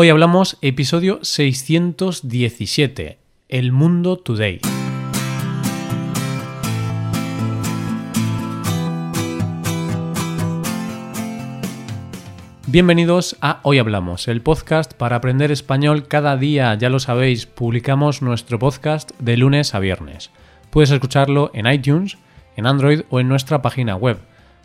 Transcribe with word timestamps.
Hoy 0.00 0.10
hablamos 0.10 0.58
episodio 0.62 1.18
617, 1.22 3.18
El 3.48 3.72
Mundo 3.72 4.16
Today. 4.16 4.60
Bienvenidos 12.68 13.36
a 13.40 13.58
Hoy 13.64 13.80
Hablamos, 13.80 14.28
el 14.28 14.40
podcast 14.40 14.94
para 14.94 15.16
aprender 15.16 15.50
español 15.50 16.06
cada 16.06 16.36
día. 16.36 16.72
Ya 16.76 16.90
lo 16.90 17.00
sabéis, 17.00 17.46
publicamos 17.46 18.22
nuestro 18.22 18.60
podcast 18.60 19.10
de 19.18 19.36
lunes 19.36 19.74
a 19.74 19.80
viernes. 19.80 20.30
Puedes 20.70 20.92
escucharlo 20.92 21.50
en 21.54 21.66
iTunes, 21.66 22.18
en 22.54 22.68
Android 22.68 23.00
o 23.10 23.18
en 23.18 23.26
nuestra 23.26 23.62
página 23.62 23.96
web 23.96 24.20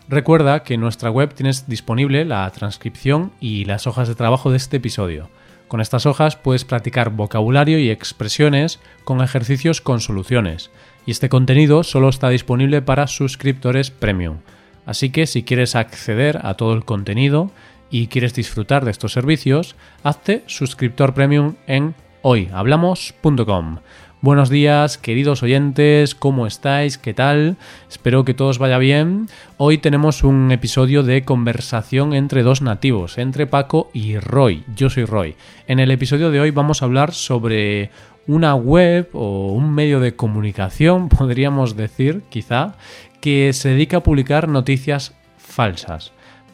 Recuerda 0.10 0.64
que 0.64 0.74
en 0.74 0.82
nuestra 0.82 1.10
web 1.10 1.34
tienes 1.34 1.68
disponible 1.68 2.26
la 2.26 2.50
transcripción 2.52 3.32
y 3.40 3.66
las 3.66 3.88
hojas 3.88 4.08
de 4.08 4.16
trabajo 4.16 4.52
de 4.52 4.58
este 4.58 4.78
episodio. 4.78 5.30
Con 5.68 5.82
estas 5.82 6.06
hojas 6.06 6.36
puedes 6.36 6.66
practicar 6.66 7.10
vocabulario 7.10 7.80
y 7.80 7.90
expresiones 7.90 8.80
con 9.06 9.22
ejercicios 9.22 9.82
con 9.82 10.02
soluciones. 10.02 10.72
Y 11.06 11.12
este 11.12 11.30
contenido 11.30 11.84
solo 11.84 12.10
está 12.10 12.30
disponible 12.30 12.82
para 12.82 13.08
suscriptores 13.08 13.92
premium. 13.92 14.40
Así 14.86 15.10
que 15.10 15.26
si 15.26 15.44
quieres 15.44 15.76
acceder 15.76 16.40
a 16.44 16.56
todo 16.56 16.74
el 16.74 16.84
contenido 16.86 17.50
y 17.90 18.08
quieres 18.08 18.34
disfrutar 18.34 18.86
de 18.86 18.92
estos 18.92 19.14
servicios, 19.14 19.76
hazte 20.04 20.44
suscriptor 20.48 21.14
premium 21.14 21.56
en 21.66 21.96
hoyhablamos.com. 22.22 23.78
Buenos 24.24 24.50
días, 24.50 24.98
queridos 24.98 25.44
oyentes, 25.44 26.16
¿cómo 26.16 26.48
estáis? 26.48 26.98
¿Qué 26.98 27.14
tal? 27.14 27.58
Espero 27.90 28.24
que 28.24 28.34
todos 28.34 28.58
vaya 28.58 28.78
bien. 28.78 29.28
Hoy 29.58 29.80
tenemos 29.80 30.24
un 30.24 30.50
episodio 30.54 31.04
de 31.04 31.26
conversación 31.26 32.14
entre 32.14 32.42
dos 32.42 32.62
nativos, 32.62 33.18
entre 33.18 33.48
Paco 33.48 33.90
y 33.94 34.18
Roy. 34.20 34.64
Yo 34.78 34.90
soy 34.90 35.04
Roy. 35.04 35.36
En 35.68 35.80
el 35.80 35.92
episodio 35.92 36.32
de 36.32 36.40
hoy 36.40 36.52
vamos 36.52 36.82
a 36.82 36.86
hablar 36.86 37.12
sobre 37.12 37.90
una 38.26 38.56
web 38.56 39.10
o 39.12 39.52
un 39.52 39.76
medio 39.76 40.00
de 40.00 40.16
comunicación, 40.16 41.10
podríamos 41.18 41.76
decir, 41.76 42.22
quizá, 42.30 42.76
que 43.20 43.52
se 43.52 43.72
dedica 43.72 43.98
a 43.98 44.04
publicar 44.04 44.48
noticias 44.48 45.18
falsas. 45.38 46.14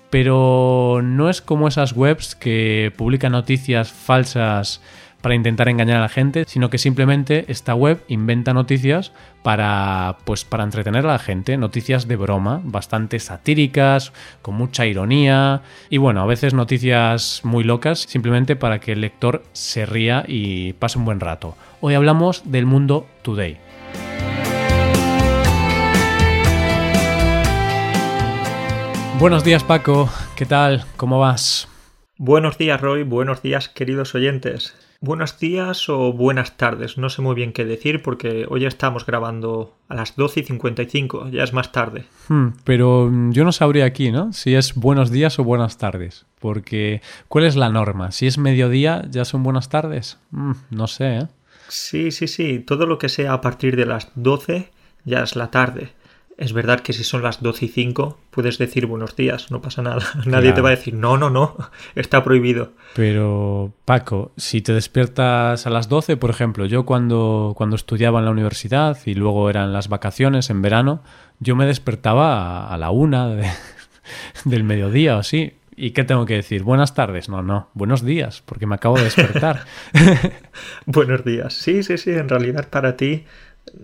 Pero 0.09 1.01
no 1.03 1.29
es 1.29 1.43
como 1.43 1.67
esas 1.67 1.93
webs 1.93 2.33
que 2.33 2.91
publican 2.97 3.33
noticias 3.33 3.91
falsas 3.91 4.81
para 5.21 5.35
intentar 5.35 5.69
engañar 5.69 5.97
a 5.97 6.01
la 6.01 6.09
gente, 6.09 6.45
sino 6.47 6.69
que 6.69 6.77
simplemente 6.77 7.45
esta 7.47 7.75
web 7.75 8.03
inventa 8.07 8.53
noticias 8.53 9.11
para 9.43 10.17
pues 10.25 10.45
para 10.45 10.63
entretener 10.63 11.05
a 11.05 11.13
la 11.13 11.19
gente, 11.19 11.57
noticias 11.57 12.07
de 12.07 12.15
broma, 12.15 12.61
bastante 12.63 13.19
satíricas, 13.19 14.13
con 14.41 14.55
mucha 14.55 14.85
ironía 14.85 15.61
y 15.89 15.97
bueno, 15.97 16.21
a 16.21 16.25
veces 16.25 16.53
noticias 16.53 17.41
muy 17.43 17.63
locas 17.63 17.99
simplemente 17.99 18.55
para 18.55 18.79
que 18.79 18.93
el 18.93 19.01
lector 19.01 19.43
se 19.53 19.85
ría 19.85 20.23
y 20.27 20.73
pase 20.73 20.97
un 20.97 21.05
buen 21.05 21.19
rato. 21.19 21.55
Hoy 21.81 21.95
hablamos 21.95 22.43
del 22.51 22.65
mundo 22.65 23.07
today. 23.21 23.57
Buenos 29.19 29.43
días 29.43 29.65
Paco, 29.65 30.09
¿qué 30.37 30.45
tal? 30.45 30.85
¿Cómo 30.95 31.19
vas? 31.19 31.67
Buenos 32.21 32.57
días 32.57 32.81
Roy, 32.81 33.03
buenos 33.03 33.41
días 33.41 33.69
queridos 33.69 34.13
oyentes. 34.13 34.75
Buenos 34.99 35.39
días 35.39 35.87
o 35.87 36.11
buenas 36.11 36.57
tardes, 36.57 36.97
no 36.97 37.09
sé 37.09 37.21
muy 37.21 37.33
bien 37.33 37.53
qué 37.53 37.63
decir 37.63 38.01
porque 38.03 38.45
hoy 38.49 38.65
estamos 38.65 39.05
grabando 39.05 39.77
a 39.87 39.95
las 39.95 40.17
12 40.17 40.41
y 40.41 40.43
55, 40.43 41.29
ya 41.29 41.45
es 41.45 41.53
más 41.53 41.71
tarde. 41.71 42.03
Hmm, 42.27 42.49
pero 42.65 43.09
yo 43.29 43.45
no 43.45 43.53
sabría 43.53 43.85
aquí, 43.85 44.11
¿no? 44.11 44.33
Si 44.33 44.53
es 44.53 44.75
buenos 44.75 45.11
días 45.11 45.39
o 45.39 45.45
buenas 45.45 45.77
tardes, 45.77 46.25
porque 46.39 47.01
¿cuál 47.29 47.45
es 47.45 47.55
la 47.55 47.69
norma? 47.69 48.11
Si 48.11 48.27
es 48.27 48.37
mediodía, 48.37 49.05
¿ya 49.09 49.23
son 49.23 49.41
buenas 49.41 49.69
tardes? 49.69 50.19
Hmm, 50.31 50.55
no 50.71 50.87
sé, 50.87 51.19
¿eh? 51.19 51.27
Sí, 51.69 52.11
sí, 52.11 52.27
sí, 52.27 52.59
todo 52.59 52.85
lo 52.85 52.97
que 52.97 53.07
sea 53.07 53.31
a 53.31 53.39
partir 53.39 53.77
de 53.77 53.85
las 53.85 54.11
12 54.15 54.71
ya 55.05 55.23
es 55.23 55.37
la 55.37 55.51
tarde. 55.51 55.93
Es 56.39 56.53
verdad 56.53 56.79
que 56.79 56.93
si 56.93 57.03
son 57.03 57.21
las 57.21 57.43
12 57.43 57.65
y 57.65 57.67
5 57.67 58.17
puedes 58.31 58.57
decir 58.57 58.85
buenos 58.85 59.17
días, 59.17 59.51
no 59.51 59.61
pasa 59.61 59.81
nada. 59.81 60.05
Nadie 60.25 60.53
te 60.53 60.61
va 60.61 60.69
a 60.69 60.71
decir 60.71 60.93
no, 60.93 61.17
no, 61.17 61.29
no, 61.29 61.57
está 61.95 62.23
prohibido. 62.23 62.71
Pero 62.95 63.73
Paco, 63.83 64.31
si 64.37 64.61
te 64.61 64.71
despiertas 64.71 65.67
a 65.67 65.69
las 65.69 65.89
12, 65.89 66.15
por 66.15 66.29
ejemplo, 66.29 66.65
yo 66.65 66.85
cuando, 66.85 67.53
cuando 67.57 67.75
estudiaba 67.75 68.19
en 68.19 68.25
la 68.25 68.31
universidad 68.31 68.97
y 69.05 69.15
luego 69.15 69.49
eran 69.49 69.73
las 69.73 69.89
vacaciones 69.89 70.49
en 70.49 70.61
verano, 70.61 71.03
yo 71.41 71.57
me 71.57 71.65
despertaba 71.65 72.73
a, 72.73 72.77
la 72.77 72.89
una 72.89 73.27
del 74.45 74.63
mediodía 74.63 75.17
o 75.17 75.19
así. 75.19 75.55
¿Y 75.75 75.91
qué 75.91 76.05
tengo 76.05 76.25
que 76.25 76.35
decir? 76.35 76.63
Buenas 76.63 76.93
tardes. 76.93 77.27
No, 77.27 77.43
no, 77.43 77.69
buenos 77.73 78.03
días, 78.03 78.43
porque 78.45 78.65
me 78.65 78.75
acabo 78.75 78.95
de 78.95 79.03
despertar. 79.03 79.65
buenos 80.85 81.25
días. 81.25 81.53
Sí, 81.53 81.83
sí, 81.83 81.97
sí, 81.97 82.11
en 82.11 82.29
realidad 82.29 82.69
para 82.69 82.95
ti 82.95 83.25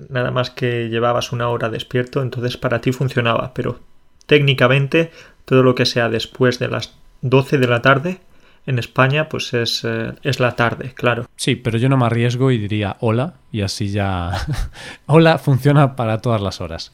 nada 0.10 0.32
más 0.32 0.50
que 0.50 0.90
llevabas 0.90 1.32
una 1.32 1.50
hora 1.50 1.70
despierto, 1.70 2.22
entonces 2.22 2.58
para 2.58 2.82
ti 2.82 2.92
funcionaba, 2.92 3.54
pero 3.54 3.80
técnicamente 4.26 5.12
todo 5.46 5.64
lo 5.64 5.76
que 5.76 5.86
sea 5.86 6.10
después 6.10 6.60
de 6.60 6.68
las 6.68 6.96
12 7.22 7.58
de 7.58 7.68
la 7.68 7.82
tarde 7.82 8.22
en 8.66 8.80
España 8.80 9.30
pues 9.30 9.54
es, 9.54 9.84
eh, 9.84 10.14
es 10.24 10.40
la 10.40 10.56
tarde, 10.56 10.94
claro. 10.94 11.28
Sí, 11.36 11.56
pero 11.56 11.78
yo 11.78 11.90
no 11.90 11.98
me 11.98 12.06
arriesgo 12.06 12.52
y 12.52 12.58
diría 12.58 12.98
hola 13.00 13.36
y 13.52 13.62
así 13.62 13.90
ya... 13.90 14.32
hola 15.06 15.38
funciona 15.38 15.96
para 15.96 16.20
todas 16.20 16.42
las 16.42 16.62
horas. 16.62 16.92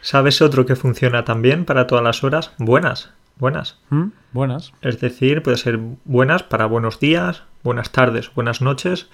¿Sabes 0.00 0.40
otro 0.40 0.66
que 0.66 0.76
funciona 0.76 1.24
también 1.24 1.64
para 1.64 1.86
todas 1.86 2.04
las 2.04 2.24
horas? 2.24 2.52
Buenas, 2.58 3.10
buenas. 3.36 3.78
¿Mm? 3.90 4.08
Buenas. 4.32 4.72
Es 4.82 5.00
decir, 5.00 5.42
puede 5.42 5.56
ser 5.56 5.78
buenas 6.04 6.42
para 6.42 6.66
buenos 6.66 7.00
días, 7.00 7.42
buenas 7.62 7.90
tardes, 7.90 8.32
buenas 8.34 8.62
noches. 8.62 9.08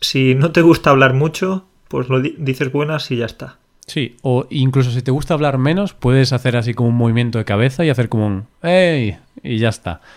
Si 0.00 0.34
no 0.34 0.52
te 0.52 0.62
gusta 0.62 0.90
hablar 0.90 1.12
mucho, 1.12 1.67
pues 1.88 2.08
lo 2.08 2.20
dices 2.20 2.70
buenas 2.70 3.10
y 3.10 3.16
ya 3.16 3.26
está. 3.26 3.56
Sí, 3.86 4.16
o 4.22 4.46
incluso 4.50 4.90
si 4.90 5.00
te 5.00 5.10
gusta 5.10 5.34
hablar 5.34 5.56
menos, 5.56 5.94
puedes 5.94 6.34
hacer 6.34 6.56
así 6.56 6.74
como 6.74 6.90
un 6.90 6.96
movimiento 6.96 7.38
de 7.38 7.46
cabeza 7.46 7.84
y 7.84 7.90
hacer 7.90 8.10
como 8.10 8.26
un 8.26 8.46
¡Ey! 8.62 9.16
y 9.42 9.58
ya 9.58 9.70
está. 9.70 10.00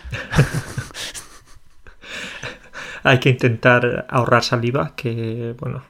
Hay 3.02 3.18
que 3.18 3.30
intentar 3.30 4.06
ahorrar 4.10 4.44
saliva, 4.44 4.94
que 4.94 5.56
bueno, 5.58 5.82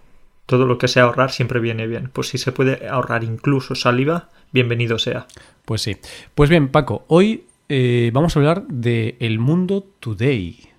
todo 0.47 0.65
lo 0.65 0.79
que 0.79 0.89
sea 0.89 1.03
ahorrar 1.03 1.33
siempre 1.33 1.61
viene 1.61 1.87
bien. 1.87 2.09
Pues 2.13 2.29
si 2.29 2.39
se 2.39 2.53
puede 2.53 2.89
ahorrar 2.89 3.25
incluso 3.25 3.75
saliva, 3.75 4.31
bienvenido 4.53 4.99
sea. 4.99 5.27
Pues 5.65 5.83
sí. 5.83 5.97
Pues 6.35 6.49
bien, 6.49 6.69
Paco, 6.69 7.05
hoy 7.09 7.45
eh, 7.69 8.11
vamos 8.15 8.37
a 8.37 8.39
hablar 8.39 8.65
de 8.69 9.17
El 9.19 9.41
Mundo 9.41 9.85
Today. 9.99 10.72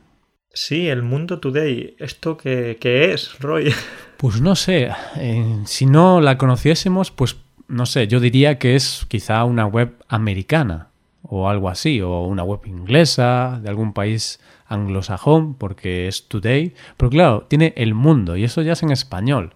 Sí, 0.56 0.88
el 0.88 1.02
mundo 1.02 1.40
today. 1.40 1.96
¿Esto 1.98 2.38
qué, 2.38 2.78
es, 3.12 3.40
Roy? 3.40 3.74
Pues 4.18 4.40
no 4.40 4.56
sé. 4.56 4.90
Eh, 5.18 5.58
si 5.66 5.86
no 5.86 6.22
la 6.22 6.38
conociésemos, 6.38 7.12
pues 7.12 7.36
no 7.68 7.86
sé, 7.86 8.08
yo 8.08 8.22
diría 8.22 8.58
que 8.58 8.76
es 8.76 9.06
quizá 9.10 9.44
una 9.44 9.66
web 9.66 9.96
americana 10.08 10.92
o 11.24 11.50
algo 11.50 11.68
así, 11.68 12.00
o 12.00 12.22
una 12.22 12.44
web 12.44 12.62
inglesa 12.66 13.60
de 13.62 13.70
algún 13.70 13.92
país 13.92 14.40
anglosajón, 14.66 15.56
porque 15.56 16.08
es 16.08 16.30
today. 16.30 16.74
Pero 16.96 17.10
claro, 17.10 17.48
tiene 17.50 17.74
el 17.76 17.96
mundo 17.96 18.38
y 18.38 18.46
eso 18.46 18.62
ya 18.62 18.74
es 18.74 18.84
en 18.84 18.92
español. 18.92 19.56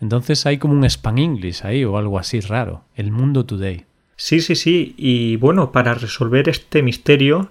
Entonces 0.00 0.46
hay 0.46 0.56
como 0.56 0.72
un 0.72 0.84
span 0.84 1.18
English 1.18 1.66
ahí 1.66 1.84
o 1.84 1.98
algo 1.98 2.18
así 2.18 2.40
raro. 2.40 2.84
El 2.94 3.10
mundo 3.10 3.44
today. 3.44 3.84
Sí, 4.16 4.40
sí, 4.40 4.54
sí. 4.54 4.94
Y 4.96 5.36
bueno, 5.36 5.72
para 5.72 5.92
resolver 5.92 6.48
este 6.48 6.82
misterio 6.82 7.50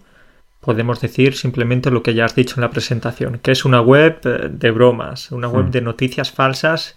podemos 0.66 1.00
decir 1.00 1.36
simplemente 1.36 1.92
lo 1.92 2.04
que 2.04 2.14
ya 2.14 2.26
has 2.26 2.36
dicho 2.36 2.56
en 2.58 2.62
la 2.62 2.72
presentación, 2.72 3.40
que 3.40 3.52
es 3.52 3.64
una 3.64 3.82
web 3.82 4.20
eh, 4.26 4.50
de 4.50 4.72
bromas, 4.72 5.32
una 5.32 5.48
web 5.48 5.68
hmm. 5.68 5.72
de 5.72 5.82
noticias 5.82 6.32
falsas. 6.32 6.96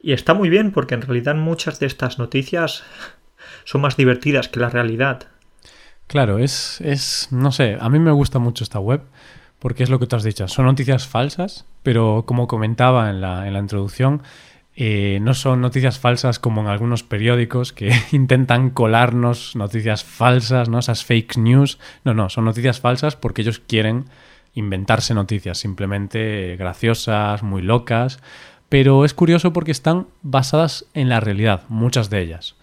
Y 0.00 0.12
está 0.12 0.34
muy 0.34 0.48
bien 0.48 0.72
porque 0.72 0.94
en 0.94 1.02
realidad 1.02 1.34
muchas 1.34 1.78
de 1.78 1.86
estas 1.86 2.18
noticias 2.18 2.82
son 3.64 3.82
más 3.82 3.96
divertidas 3.96 4.48
que 4.48 4.60
la 4.60 4.70
realidad. 4.70 5.28
Claro, 6.06 6.38
es, 6.38 6.80
es, 6.80 7.28
no 7.30 7.52
sé, 7.52 7.76
a 7.80 7.88
mí 7.88 7.98
me 7.98 8.10
gusta 8.10 8.38
mucho 8.38 8.64
esta 8.64 8.78
web 8.78 9.02
porque 9.58 9.82
es 9.82 9.88
lo 9.88 9.98
que 9.98 10.06
tú 10.06 10.16
has 10.16 10.24
dicho, 10.24 10.46
son 10.48 10.66
noticias 10.66 11.06
falsas, 11.06 11.64
pero 11.82 12.24
como 12.26 12.46
comentaba 12.46 13.08
en 13.08 13.22
la, 13.22 13.46
en 13.46 13.54
la 13.54 13.60
introducción, 13.60 14.22
eh, 14.76 15.20
no 15.22 15.34
son 15.34 15.60
noticias 15.60 16.00
falsas 16.00 16.40
como 16.40 16.60
en 16.60 16.66
algunos 16.66 17.04
periódicos 17.04 17.72
que 17.72 17.92
intentan 18.12 18.70
colarnos 18.70 19.54
noticias 19.54 20.04
falsas, 20.04 20.68
¿no? 20.68 20.78
Esas 20.78 21.04
fake 21.04 21.36
news. 21.38 21.78
No, 22.04 22.14
no, 22.14 22.28
son 22.28 22.44
noticias 22.44 22.80
falsas 22.80 23.16
porque 23.16 23.42
ellos 23.42 23.60
quieren 23.60 24.06
inventarse 24.54 25.14
noticias 25.14 25.58
simplemente 25.58 26.56
graciosas, 26.56 27.42
muy 27.42 27.62
locas. 27.62 28.20
Pero 28.68 29.04
es 29.04 29.14
curioso 29.14 29.52
porque 29.52 29.70
están 29.70 30.08
basadas 30.22 30.86
en 30.94 31.08
la 31.08 31.20
realidad, 31.20 31.62
muchas 31.68 32.10
de 32.10 32.22
ellas. 32.22 32.56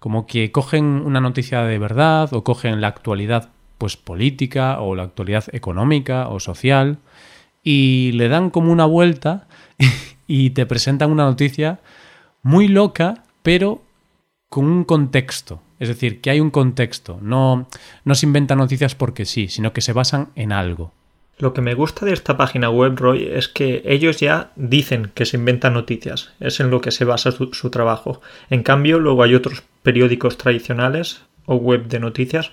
Como 0.00 0.26
que 0.26 0.50
cogen 0.50 0.84
una 0.84 1.20
noticia 1.20 1.62
de 1.62 1.78
verdad 1.78 2.32
o 2.32 2.42
cogen 2.42 2.80
la 2.80 2.88
actualidad 2.88 3.50
pues 3.78 3.96
política 3.96 4.80
o 4.80 4.96
la 4.96 5.04
actualidad 5.04 5.44
económica 5.52 6.28
o 6.28 6.40
social 6.40 6.98
y 7.62 8.12
le 8.12 8.28
dan 8.28 8.50
como 8.50 8.72
una 8.72 8.84
vuelta 8.84 9.46
y 10.32 10.48
te 10.48 10.64
presentan 10.64 11.10
una 11.10 11.24
noticia 11.24 11.80
muy 12.40 12.66
loca, 12.66 13.24
pero 13.42 13.82
con 14.48 14.64
un 14.64 14.84
contexto. 14.84 15.60
Es 15.78 15.88
decir, 15.88 16.22
que 16.22 16.30
hay 16.30 16.40
un 16.40 16.48
contexto. 16.50 17.18
No, 17.20 17.68
no 18.06 18.14
se 18.14 18.24
inventan 18.24 18.56
noticias 18.56 18.94
porque 18.94 19.26
sí, 19.26 19.48
sino 19.48 19.74
que 19.74 19.82
se 19.82 19.92
basan 19.92 20.28
en 20.34 20.52
algo. 20.52 20.94
Lo 21.36 21.52
que 21.52 21.60
me 21.60 21.74
gusta 21.74 22.06
de 22.06 22.14
esta 22.14 22.38
página 22.38 22.70
web, 22.70 22.98
Roy, 22.98 23.28
es 23.30 23.48
que 23.48 23.82
ellos 23.84 24.20
ya 24.20 24.52
dicen 24.56 25.12
que 25.14 25.26
se 25.26 25.36
inventan 25.36 25.74
noticias. 25.74 26.32
Es 26.40 26.60
en 26.60 26.70
lo 26.70 26.80
que 26.80 26.92
se 26.92 27.04
basa 27.04 27.30
su, 27.30 27.52
su 27.52 27.68
trabajo. 27.68 28.22
En 28.48 28.62
cambio, 28.62 28.98
luego 29.00 29.22
hay 29.22 29.34
otros 29.34 29.62
periódicos 29.82 30.38
tradicionales 30.38 31.20
o 31.44 31.56
web 31.56 31.88
de 31.88 32.00
noticias 32.00 32.52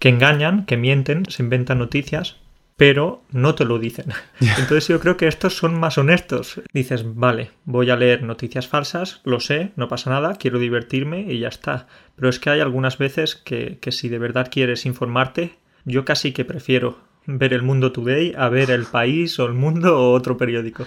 que 0.00 0.08
engañan, 0.08 0.66
que 0.66 0.76
mienten, 0.76 1.26
se 1.28 1.44
inventan 1.44 1.78
noticias, 1.78 2.38
pero 2.80 3.22
no 3.30 3.54
te 3.54 3.66
lo 3.66 3.78
dicen. 3.78 4.06
Entonces 4.40 4.88
yo 4.88 5.00
creo 5.00 5.18
que 5.18 5.28
estos 5.28 5.54
son 5.54 5.78
más 5.78 5.98
honestos. 5.98 6.62
Dices, 6.72 7.04
vale, 7.14 7.50
voy 7.66 7.90
a 7.90 7.96
leer 7.96 8.22
noticias 8.22 8.68
falsas, 8.68 9.20
lo 9.24 9.38
sé, 9.38 9.72
no 9.76 9.86
pasa 9.86 10.08
nada, 10.08 10.36
quiero 10.36 10.58
divertirme 10.58 11.30
y 11.30 11.40
ya 11.40 11.48
está. 11.48 11.88
Pero 12.16 12.30
es 12.30 12.38
que 12.38 12.48
hay 12.48 12.60
algunas 12.60 12.96
veces 12.96 13.34
que, 13.34 13.76
que 13.82 13.92
si 13.92 14.08
de 14.08 14.18
verdad 14.18 14.48
quieres 14.50 14.86
informarte, 14.86 15.56
yo 15.84 16.06
casi 16.06 16.32
que 16.32 16.46
prefiero 16.46 17.00
ver 17.26 17.52
el 17.52 17.60
Mundo 17.60 17.92
Today 17.92 18.32
a 18.34 18.48
ver 18.48 18.70
el 18.70 18.86
País 18.86 19.38
o 19.38 19.44
el 19.44 19.52
Mundo 19.52 19.98
o 20.00 20.14
otro 20.14 20.38
periódico. 20.38 20.86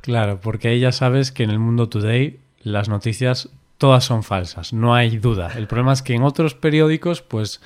Claro, 0.00 0.40
porque 0.40 0.68
ahí 0.68 0.80
ya 0.80 0.92
sabes 0.92 1.32
que 1.32 1.42
en 1.42 1.50
el 1.50 1.58
Mundo 1.58 1.90
Today 1.90 2.40
las 2.62 2.88
noticias 2.88 3.50
todas 3.76 4.04
son 4.04 4.22
falsas, 4.22 4.72
no 4.72 4.94
hay 4.94 5.18
duda. 5.18 5.52
El 5.54 5.66
problema 5.66 5.92
es 5.92 6.00
que 6.00 6.14
en 6.14 6.22
otros 6.22 6.54
periódicos, 6.54 7.20
pues 7.20 7.60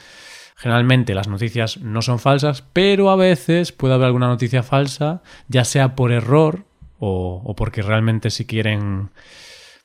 generalmente 0.60 1.14
las 1.14 1.26
noticias 1.26 1.78
no 1.78 2.02
son 2.02 2.18
falsas, 2.18 2.62
pero 2.74 3.08
a 3.08 3.16
veces 3.16 3.72
puede 3.72 3.94
haber 3.94 4.08
alguna 4.08 4.28
noticia 4.28 4.62
falsa, 4.62 5.22
ya 5.48 5.64
sea 5.64 5.96
por 5.96 6.12
error 6.12 6.66
o, 6.98 7.54
porque 7.56 7.80
realmente 7.80 8.28
si 8.28 8.44
quieren 8.44 9.08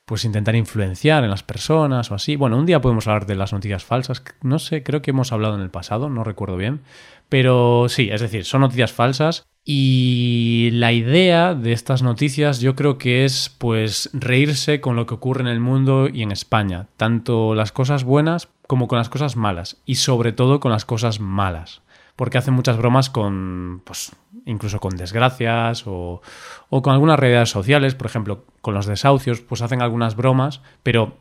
pues 0.04 0.26
intentar 0.26 0.54
influenciar 0.54 1.24
en 1.24 1.30
las 1.30 1.44
personas 1.44 2.12
o 2.12 2.16
así. 2.16 2.36
Bueno, 2.36 2.58
un 2.58 2.66
día 2.66 2.82
podemos 2.82 3.08
hablar 3.08 3.26
de 3.26 3.36
las 3.36 3.54
noticias 3.54 3.86
falsas. 3.86 4.22
No 4.42 4.60
sé, 4.60 4.84
creo 4.84 5.02
que 5.02 5.12
hemos 5.12 5.32
hablado 5.32 5.56
en 5.56 5.62
el 5.62 5.70
pasado, 5.70 6.10
no 6.10 6.26
recuerdo 6.26 6.58
bien. 6.58 6.82
Pero 7.30 7.88
sí, 7.88 8.10
es 8.12 8.20
decir, 8.20 8.44
son 8.44 8.60
noticias 8.60 8.92
falsas 8.92 9.48
y 9.64 10.72
la 10.74 10.92
idea 10.92 11.56
de 11.56 11.72
estas 11.72 12.04
noticias 12.04 12.60
yo 12.60 12.76
creo 12.76 13.00
que 13.00 13.24
es 13.24 13.50
pues 13.58 14.10
reírse 14.14 14.82
con 14.82 14.98
lo 14.98 15.08
que 15.08 15.16
ocurre 15.16 15.42
en 15.42 15.48
el 15.48 15.62
mundo 15.62 16.08
y 16.08 16.22
en 16.22 16.32
España, 16.32 16.88
tanto 16.98 17.56
las 17.56 17.72
cosas 17.72 18.04
buenas 18.04 18.50
como 18.68 18.88
con 18.88 18.98
las 18.98 19.10
cosas 19.10 19.36
malas 19.36 19.78
y 19.86 19.96
sobre 19.96 20.32
todo 20.32 20.60
con 20.60 20.72
las 20.72 20.86
cosas 20.86 21.20
malas, 21.20 21.82
porque 22.16 22.38
hacen 22.38 22.54
muchas 22.54 22.78
bromas 22.78 23.10
con 23.10 23.82
pues 23.86 24.16
incluso 24.46 24.80
con 24.80 24.96
desgracias 24.96 25.86
o, 25.88 26.22
o 26.70 26.82
con 26.82 26.94
algunas 26.94 27.20
realidades 27.20 27.50
sociales, 27.50 27.96
por 27.96 28.08
ejemplo, 28.08 28.46
con 28.62 28.74
los 28.74 28.86
desahucios, 28.86 29.42
pues 29.42 29.62
hacen 29.62 29.82
algunas 29.82 30.16
bromas, 30.16 30.62
pero 30.84 31.18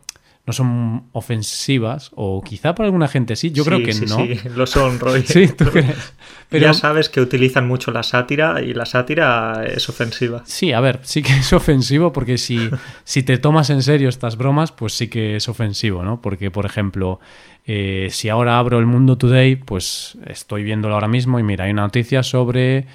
no 0.46 0.52
son 0.52 1.04
ofensivas, 1.12 2.10
o 2.14 2.42
quizá 2.42 2.74
para 2.74 2.86
alguna 2.86 3.08
gente 3.08 3.34
sí, 3.34 3.50
yo 3.50 3.64
Sí, 3.64 3.70
creo 3.70 3.82
que 3.82 3.92
sí, 3.94 4.04
no. 4.06 4.16
Sí, 4.16 4.38
lo 4.56 4.66
son, 4.66 4.98
Roy. 5.00 5.22
Sí, 5.26 5.48
¿tú 5.48 5.64
crees? 5.66 6.14
Pero 6.50 6.66
Ya 6.66 6.74
sabes 6.74 7.08
que 7.08 7.20
utilizan 7.20 7.66
mucho 7.66 7.90
la 7.90 8.02
sátira 8.02 8.60
y 8.62 8.74
la 8.74 8.84
sátira 8.84 9.64
es 9.66 9.88
ofensiva. 9.88 10.42
sí, 10.44 10.72
a 10.72 10.80
ver, 10.80 11.00
sí 11.02 11.22
que 11.22 11.32
es 11.32 11.52
ofensivo 11.52 12.12
porque 12.12 12.36
si, 12.38 12.68
si 13.04 13.22
te 13.22 13.38
tomas 13.38 13.70
en 13.70 13.82
serio 13.82 14.08
estas 14.08 14.36
bromas, 14.36 14.70
pues 14.70 14.92
sí 14.92 15.08
que 15.08 15.36
es 15.36 15.48
ofensivo, 15.48 16.02
¿no? 16.04 16.20
Porque, 16.20 16.50
por 16.50 16.66
ejemplo, 16.66 17.18
eh, 17.66 18.08
si 18.10 18.28
ahora 18.28 18.58
abro 18.58 18.78
el 18.78 18.86
Mundo 18.86 19.16
Today, 19.16 19.56
pues 19.56 20.18
estoy 20.26 20.62
viéndolo 20.62 20.94
ahora 20.94 21.08
mismo 21.08 21.38
y 21.40 21.42
mira, 21.42 21.64
hay 21.64 21.70
una 21.72 21.82
noticia 21.82 22.22
sobre 22.22 22.86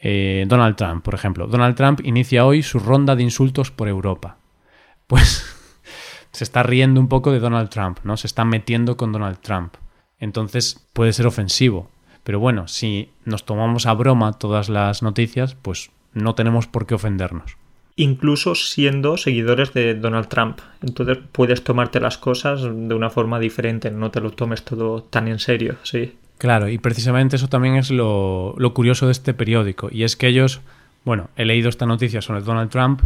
eh, 0.00 0.44
Donald 0.46 0.76
Trump, 0.76 1.02
por 1.02 1.14
ejemplo. 1.14 1.46
Donald 1.46 1.74
Trump 1.74 2.00
inicia 2.04 2.44
hoy 2.44 2.62
su 2.62 2.78
ronda 2.78 3.16
de 3.16 3.22
insultos 3.22 3.70
por 3.70 3.88
Europa. 3.88 4.36
Pues 5.06 5.51
se 6.32 6.44
está 6.44 6.62
riendo 6.62 7.00
un 7.00 7.08
poco 7.08 7.30
de 7.30 7.40
Donald 7.40 7.68
Trump, 7.68 7.98
¿no? 8.04 8.16
Se 8.16 8.26
está 8.26 8.44
metiendo 8.44 8.96
con 8.96 9.12
Donald 9.12 9.38
Trump. 9.40 9.74
Entonces 10.18 10.86
puede 10.92 11.12
ser 11.12 11.26
ofensivo. 11.26 11.90
Pero 12.24 12.40
bueno, 12.40 12.68
si 12.68 13.10
nos 13.24 13.44
tomamos 13.44 13.86
a 13.86 13.94
broma 13.94 14.32
todas 14.32 14.68
las 14.68 15.02
noticias, 15.02 15.56
pues 15.60 15.90
no 16.14 16.34
tenemos 16.34 16.66
por 16.66 16.86
qué 16.86 16.94
ofendernos. 16.94 17.56
Incluso 17.96 18.54
siendo 18.54 19.16
seguidores 19.18 19.74
de 19.74 19.94
Donald 19.94 20.28
Trump. 20.28 20.60
Entonces 20.82 21.18
puedes 21.32 21.62
tomarte 21.62 22.00
las 22.00 22.16
cosas 22.16 22.62
de 22.62 22.94
una 22.94 23.10
forma 23.10 23.38
diferente, 23.38 23.90
no 23.90 24.10
te 24.10 24.20
lo 24.20 24.30
tomes 24.30 24.64
todo 24.64 25.02
tan 25.02 25.28
en 25.28 25.38
serio, 25.38 25.76
sí. 25.82 26.14
Claro, 26.38 26.68
y 26.68 26.78
precisamente 26.78 27.36
eso 27.36 27.48
también 27.48 27.76
es 27.76 27.90
lo, 27.90 28.54
lo 28.56 28.74
curioso 28.74 29.06
de 29.06 29.12
este 29.12 29.34
periódico. 29.34 29.88
Y 29.92 30.04
es 30.04 30.16
que 30.16 30.28
ellos, 30.28 30.60
bueno, 31.04 31.28
he 31.36 31.44
leído 31.44 31.68
esta 31.68 31.86
noticia 31.86 32.22
sobre 32.22 32.40
Donald 32.40 32.70
Trump, 32.70 33.02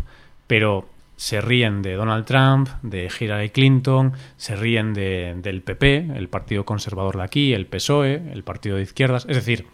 pero 0.46 0.88
se 1.16 1.40
ríen 1.40 1.82
de 1.82 1.94
Donald 1.94 2.26
Trump, 2.26 2.68
de 2.82 3.10
Hillary 3.18 3.50
Clinton, 3.50 4.12
se 4.36 4.54
ríen 4.54 4.94
de, 4.94 5.34
del 5.38 5.62
PP, 5.62 6.12
el 6.14 6.28
partido 6.28 6.64
conservador 6.64 7.16
de 7.16 7.22
aquí, 7.24 7.54
el 7.54 7.66
PSOE, 7.66 8.32
el 8.32 8.44
partido 8.44 8.76
de 8.76 8.82
izquierdas. 8.82 9.26
Es 9.28 9.36
decir, 9.36 9.66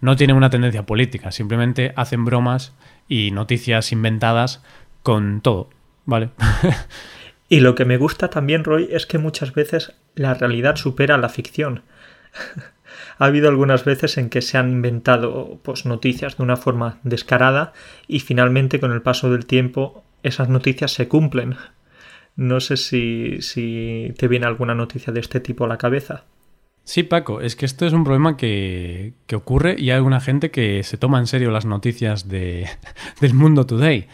no 0.00 0.16
tienen 0.16 0.36
una 0.36 0.50
tendencia 0.50 0.86
política, 0.86 1.32
simplemente 1.32 1.92
hacen 1.96 2.24
bromas 2.24 2.74
y 3.08 3.30
noticias 3.30 3.92
inventadas 3.92 4.62
con 5.02 5.40
todo, 5.40 5.70
¿vale? 6.04 6.30
Y 7.52 7.58
lo 7.58 7.74
que 7.74 7.84
me 7.84 7.96
gusta 7.96 8.30
también, 8.30 8.62
Roy, 8.62 8.88
es 8.92 9.06
que 9.06 9.18
muchas 9.18 9.52
veces 9.54 9.92
la 10.14 10.34
realidad 10.34 10.76
supera 10.76 11.18
la 11.18 11.28
ficción. 11.28 11.82
ha 13.18 13.24
habido 13.24 13.48
algunas 13.48 13.84
veces 13.84 14.18
en 14.18 14.30
que 14.30 14.40
se 14.40 14.56
han 14.56 14.70
inventado 14.70 15.58
pues, 15.62 15.84
noticias 15.84 16.36
de 16.36 16.42
una 16.44 16.56
forma 16.56 17.00
descarada 17.02 17.72
y 18.06 18.20
finalmente 18.20 18.78
con 18.78 18.92
el 18.92 19.02
paso 19.02 19.32
del 19.32 19.46
tiempo 19.46 20.04
esas 20.22 20.48
noticias 20.48 20.92
se 20.92 21.08
cumplen. 21.08 21.56
No 22.36 22.60
sé 22.60 22.76
si, 22.76 23.42
si 23.42 24.12
te 24.16 24.28
viene 24.28 24.46
alguna 24.46 24.74
noticia 24.74 25.12
de 25.12 25.20
este 25.20 25.40
tipo 25.40 25.64
a 25.64 25.68
la 25.68 25.78
cabeza. 25.78 26.24
Sí, 26.84 27.02
Paco, 27.02 27.40
es 27.40 27.56
que 27.56 27.66
esto 27.66 27.86
es 27.86 27.92
un 27.92 28.04
problema 28.04 28.36
que, 28.36 29.12
que 29.26 29.36
ocurre 29.36 29.76
y 29.78 29.90
hay 29.90 29.96
alguna 29.96 30.20
gente 30.20 30.50
que 30.50 30.82
se 30.82 30.96
toma 30.96 31.18
en 31.18 31.26
serio 31.26 31.50
las 31.50 31.66
noticias 31.66 32.28
de, 32.28 32.68
del 33.20 33.34
Mundo 33.34 33.66
Today. 33.66 34.08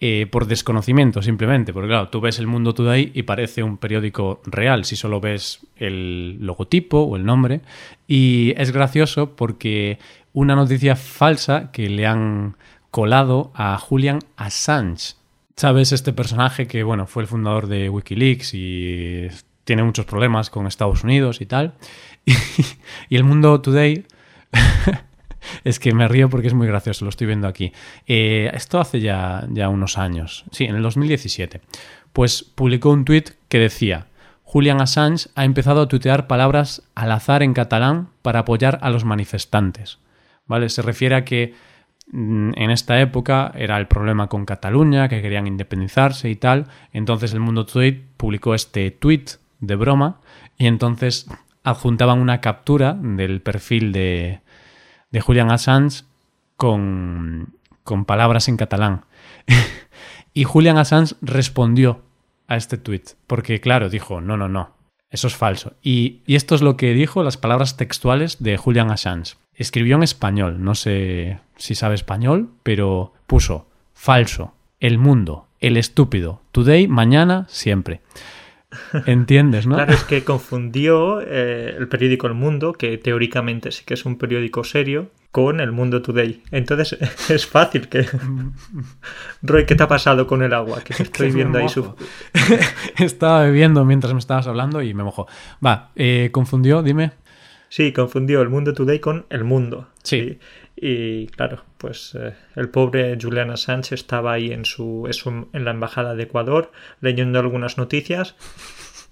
Eh, 0.00 0.28
por 0.30 0.46
desconocimiento 0.46 1.22
simplemente, 1.22 1.72
porque 1.72 1.88
claro, 1.88 2.08
tú 2.08 2.20
ves 2.20 2.38
el 2.38 2.46
Mundo 2.46 2.72
Today 2.72 3.10
y 3.14 3.24
parece 3.24 3.64
un 3.64 3.78
periódico 3.78 4.40
real 4.44 4.84
si 4.84 4.94
solo 4.94 5.20
ves 5.20 5.66
el 5.74 6.38
logotipo 6.38 6.98
o 7.00 7.16
el 7.16 7.24
nombre 7.24 7.62
y 8.06 8.54
es 8.56 8.70
gracioso 8.70 9.34
porque 9.34 9.98
una 10.32 10.54
noticia 10.54 10.94
falsa 10.94 11.72
que 11.72 11.88
le 11.88 12.06
han 12.06 12.54
colado 12.92 13.50
a 13.56 13.76
Julian 13.76 14.20
Assange. 14.36 15.16
¿Sabes? 15.58 15.90
Este 15.90 16.12
personaje 16.12 16.68
que, 16.68 16.84
bueno, 16.84 17.08
fue 17.08 17.24
el 17.24 17.26
fundador 17.26 17.66
de 17.66 17.90
Wikileaks 17.90 18.54
y 18.54 19.26
tiene 19.64 19.82
muchos 19.82 20.06
problemas 20.06 20.50
con 20.50 20.68
Estados 20.68 21.02
Unidos 21.02 21.40
y 21.40 21.46
tal. 21.46 21.74
Y, 23.10 23.16
el 23.16 23.24
Mundo 23.24 23.60
Today 23.60 24.06
es 25.64 25.80
que 25.80 25.92
me 25.92 26.06
río 26.06 26.30
porque 26.30 26.46
es 26.46 26.54
muy 26.54 26.68
gracioso, 26.68 27.04
lo 27.04 27.08
estoy 27.08 27.26
viendo 27.26 27.48
aquí. 27.48 27.72
Eh, 28.06 28.48
esto 28.54 28.78
hace 28.78 29.00
ya, 29.00 29.48
ya 29.50 29.68
unos 29.68 29.98
años, 29.98 30.44
sí, 30.52 30.62
en 30.62 30.76
el 30.76 30.82
2017. 30.82 31.60
Pues 32.12 32.44
publicó 32.44 32.90
un 32.90 33.04
tuit 33.04 33.30
que 33.48 33.58
decía, 33.58 34.06
Julian 34.44 34.80
Assange 34.80 35.28
ha 35.34 35.44
empezado 35.44 35.82
a 35.82 35.88
tuitear 35.88 36.28
palabras 36.28 36.84
al 36.94 37.10
azar 37.10 37.42
en 37.42 37.52
catalán 37.52 38.10
para 38.22 38.40
apoyar 38.40 38.78
a 38.80 38.90
los 38.90 39.04
manifestantes. 39.04 39.98
¿Vale? 40.46 40.68
Se 40.68 40.82
refiere 40.82 41.16
a 41.16 41.24
que 41.24 41.54
en 42.12 42.70
esta 42.70 43.00
época 43.00 43.52
era 43.54 43.76
el 43.76 43.86
problema 43.86 44.28
con 44.28 44.46
Cataluña, 44.46 45.08
que 45.08 45.20
querían 45.20 45.46
independizarse 45.46 46.30
y 46.30 46.36
tal. 46.36 46.66
Entonces 46.92 47.34
el 47.34 47.40
Mundo 47.40 47.66
Today 47.66 47.92
publicó 48.16 48.54
este 48.54 48.90
tuit 48.90 49.32
de 49.60 49.76
broma 49.76 50.20
y 50.56 50.66
entonces 50.66 51.28
adjuntaban 51.64 52.18
una 52.18 52.40
captura 52.40 52.94
del 52.94 53.42
perfil 53.42 53.92
de, 53.92 54.40
de 55.10 55.20
Julian 55.20 55.50
Assange 55.50 56.04
con, 56.56 57.54
con 57.84 58.04
palabras 58.04 58.48
en 58.48 58.56
catalán. 58.56 59.04
y 60.32 60.44
Julian 60.44 60.78
Assange 60.78 61.14
respondió 61.20 62.02
a 62.46 62.56
este 62.56 62.78
tweet, 62.78 63.02
porque 63.26 63.60
claro, 63.60 63.90
dijo, 63.90 64.22
no, 64.22 64.38
no, 64.38 64.48
no, 64.48 64.77
eso 65.10 65.26
es 65.26 65.36
falso. 65.36 65.74
Y, 65.82 66.20
esto 66.26 66.54
es 66.54 66.62
lo 66.62 66.76
que 66.76 66.92
dijo, 66.92 67.22
las 67.22 67.36
palabras 67.36 67.76
textuales 67.76 68.42
de 68.42 68.56
Julian 68.56 68.90
Assange. 68.90 69.34
Escribió 69.54 69.96
en 69.96 70.02
español, 70.02 70.62
no 70.62 70.74
sé 70.74 71.40
si 71.56 71.74
sabe 71.74 71.94
español, 71.94 72.50
pero 72.62 73.12
puso, 73.26 73.66
falso, 73.94 74.54
el 74.80 74.98
mundo, 74.98 75.48
el 75.60 75.76
estúpido, 75.76 76.42
today, 76.52 76.86
mañana, 76.86 77.46
siempre. 77.48 78.00
¿Entiendes, 79.06 79.66
no? 79.66 79.76
Claro, 79.76 79.94
es 79.94 80.04
que 80.04 80.24
confundió 80.24 81.20
eh, 81.22 81.74
el 81.76 81.88
periódico 81.88 82.26
El 82.26 82.34
Mundo, 82.34 82.74
que 82.74 82.98
teóricamente 82.98 83.72
sí 83.72 83.82
que 83.84 83.94
es 83.94 84.04
un 84.04 84.18
periódico 84.18 84.62
serio, 84.62 85.10
con 85.30 85.60
El 85.60 85.72
Mundo 85.72 86.02
Today. 86.02 86.42
Entonces 86.50 86.98
es 87.30 87.46
fácil 87.46 87.88
que... 87.88 88.06
Roy, 89.42 89.66
¿qué 89.66 89.74
te 89.74 89.82
ha 89.82 89.88
pasado 89.88 90.26
con 90.26 90.42
el 90.42 90.52
agua? 90.54 90.82
Que 90.82 90.94
te 90.96 91.02
estoy 91.04 91.28
que 91.28 91.34
viendo 91.34 91.58
ahí 91.58 91.64
mojo. 91.64 91.96
su... 91.96 93.04
Estaba 93.04 93.42
bebiendo 93.42 93.84
mientras 93.84 94.12
me 94.12 94.20
estabas 94.20 94.46
hablando 94.46 94.82
y 94.82 94.94
me 94.94 95.04
mojó. 95.04 95.26
Va, 95.64 95.90
eh, 95.96 96.30
confundió, 96.32 96.82
dime. 96.82 97.12
Sí, 97.68 97.92
confundió 97.92 98.40
El 98.40 98.48
Mundo 98.48 98.72
Today 98.72 98.98
con 98.98 99.26
El 99.28 99.44
Mundo. 99.44 99.88
Sí. 100.02 100.38
Y, 100.74 100.88
y 100.88 101.26
claro, 101.26 101.64
pues 101.76 102.16
eh, 102.18 102.34
el 102.56 102.70
pobre 102.70 103.18
Julian 103.20 103.50
Assange 103.50 103.94
estaba 103.94 104.32
ahí 104.32 104.52
en, 104.52 104.64
su, 104.64 105.04
en, 105.06 105.12
su, 105.12 105.48
en 105.52 105.64
la 105.64 105.70
embajada 105.70 106.14
de 106.14 106.24
Ecuador 106.24 106.72
leyendo 107.00 107.38
algunas 107.38 107.78
noticias 107.78 108.36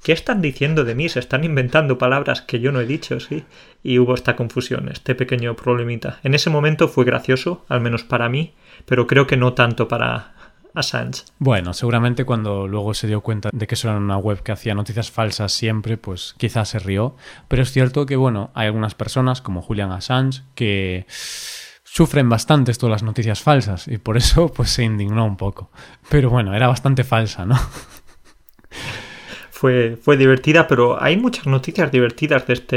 ¿qué 0.03 0.13
están 0.13 0.43
diciendo 0.43 0.85
de 0.85 0.95
mí? 0.95 1.09
Se 1.09 1.21
están 1.21 1.45
inventando 1.45 1.99
palabras 1.99 2.43
que 2.43 2.61
yo 2.61 2.73
no 2.73 2.81
he 2.81 2.87
dicho, 2.87 3.21
¿sí? 3.21 3.45
Y 3.83 3.99
hubo 3.99 4.15
esta 4.15 4.37
confusión, 4.37 4.89
este 4.89 5.15
pequeño 5.15 5.55
problemita. 5.57 6.21
En 6.23 6.35
ese 6.35 6.51
momento 6.51 6.89
fue 6.89 7.05
gracioso, 7.05 7.65
al 7.69 7.81
menos 7.81 8.05
para 8.05 8.29
mí, 8.29 8.55
pero 8.85 9.07
creo 9.07 9.27
que 9.27 9.37
no 9.37 9.55
tanto 9.55 9.89
para 9.89 10.35
Assange. 10.75 11.23
Bueno, 11.39 11.73
seguramente 11.73 12.25
cuando 12.25 12.69
luego 12.69 12.95
se 12.95 13.07
dio 13.07 13.23
cuenta 13.23 13.51
de 13.53 13.67
que 13.67 13.75
eso 13.75 13.89
era 13.89 13.99
una 13.99 14.19
web 14.19 14.43
que 14.43 14.53
hacía 14.53 14.75
noticias 14.75 15.11
falsas 15.11 15.53
siempre, 15.53 15.97
pues 15.97 16.35
quizás 16.37 16.69
se 16.69 16.79
rió. 16.79 17.17
Pero 17.49 17.63
es 17.63 17.73
cierto 17.73 18.07
que, 18.07 18.17
bueno, 18.17 18.51
hay 18.55 18.67
algunas 18.67 18.95
personas, 18.95 19.41
como 19.41 19.63
Julian 19.63 19.91
Assange, 19.91 20.43
que 20.55 21.07
sufren 21.97 22.29
bastante 22.29 22.73
esto 22.73 22.87
de 22.87 22.93
las 22.93 23.03
noticias 23.03 23.41
falsas 23.41 23.89
y 23.89 23.97
por 23.97 24.19
eso 24.19 24.53
pues 24.53 24.69
se 24.69 24.85
indignó 24.85 25.25
un 25.25 25.39
poco. 25.39 25.71
Pero 26.11 26.29
bueno, 26.29 26.55
era 26.55 26.69
bastante 26.69 27.05
falsa, 27.05 27.47
¿no? 27.47 27.59
Fue, 29.57 29.97
fue 29.97 30.19
divertida, 30.19 30.69
pero 30.69 31.03
hay 31.03 31.17
muchas 31.17 31.47
noticias 31.47 31.91
divertidas 31.91 32.47
de 32.47 32.53
este, 32.53 32.77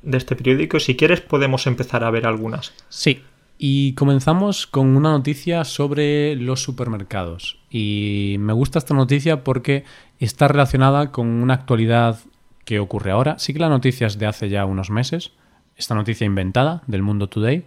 de 0.00 0.16
este 0.16 0.34
periódico. 0.34 0.80
Si 0.80 0.96
quieres 0.96 1.20
podemos 1.20 1.66
empezar 1.66 2.04
a 2.04 2.10
ver 2.10 2.26
algunas. 2.26 2.72
Sí, 2.88 3.20
y 3.58 3.92
comenzamos 3.92 4.66
con 4.66 4.96
una 4.96 5.10
noticia 5.10 5.62
sobre 5.64 6.34
los 6.36 6.62
supermercados. 6.62 7.58
Y 7.68 8.36
me 8.38 8.54
gusta 8.54 8.78
esta 8.78 8.94
noticia 8.94 9.44
porque 9.44 9.84
está 10.18 10.48
relacionada 10.48 11.12
con 11.12 11.26
una 11.26 11.52
actualidad 11.52 12.18
que 12.64 12.78
ocurre 12.78 13.10
ahora. 13.10 13.38
Sí 13.38 13.52
que 13.52 13.58
la 13.58 13.68
noticia 13.68 14.06
es 14.06 14.18
de 14.18 14.24
hace 14.24 14.48
ya 14.48 14.64
unos 14.64 14.88
meses, 14.88 15.32
esta 15.76 15.94
noticia 15.94 16.24
inventada 16.24 16.82
del 16.86 17.02
Mundo 17.02 17.28
Today, 17.28 17.66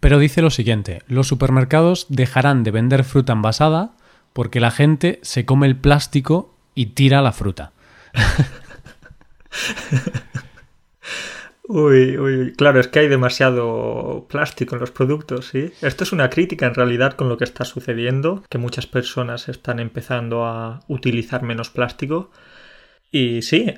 pero 0.00 0.18
dice 0.18 0.40
lo 0.40 0.48
siguiente, 0.48 1.02
los 1.06 1.28
supermercados 1.28 2.06
dejarán 2.08 2.64
de 2.64 2.70
vender 2.70 3.04
fruta 3.04 3.34
envasada 3.34 3.92
porque 4.32 4.58
la 4.58 4.70
gente 4.70 5.18
se 5.20 5.44
come 5.44 5.66
el 5.66 5.76
plástico 5.76 6.54
y 6.74 6.86
tira 6.86 7.20
la 7.20 7.32
fruta. 7.32 7.72
Uy, 11.72 12.18
uy, 12.18 12.52
claro, 12.54 12.80
es 12.80 12.88
que 12.88 12.98
hay 12.98 13.06
demasiado 13.06 14.26
plástico 14.28 14.74
en 14.74 14.80
los 14.80 14.90
productos, 14.90 15.46
¿sí? 15.46 15.70
Esto 15.82 16.02
es 16.02 16.10
una 16.10 16.28
crítica 16.28 16.66
en 16.66 16.74
realidad 16.74 17.12
con 17.12 17.28
lo 17.28 17.36
que 17.36 17.44
está 17.44 17.64
sucediendo, 17.64 18.42
que 18.48 18.58
muchas 18.58 18.88
personas 18.88 19.48
están 19.48 19.78
empezando 19.78 20.44
a 20.44 20.80
utilizar 20.88 21.44
menos 21.44 21.70
plástico. 21.70 22.32
Y 23.12 23.42
sí, 23.42 23.72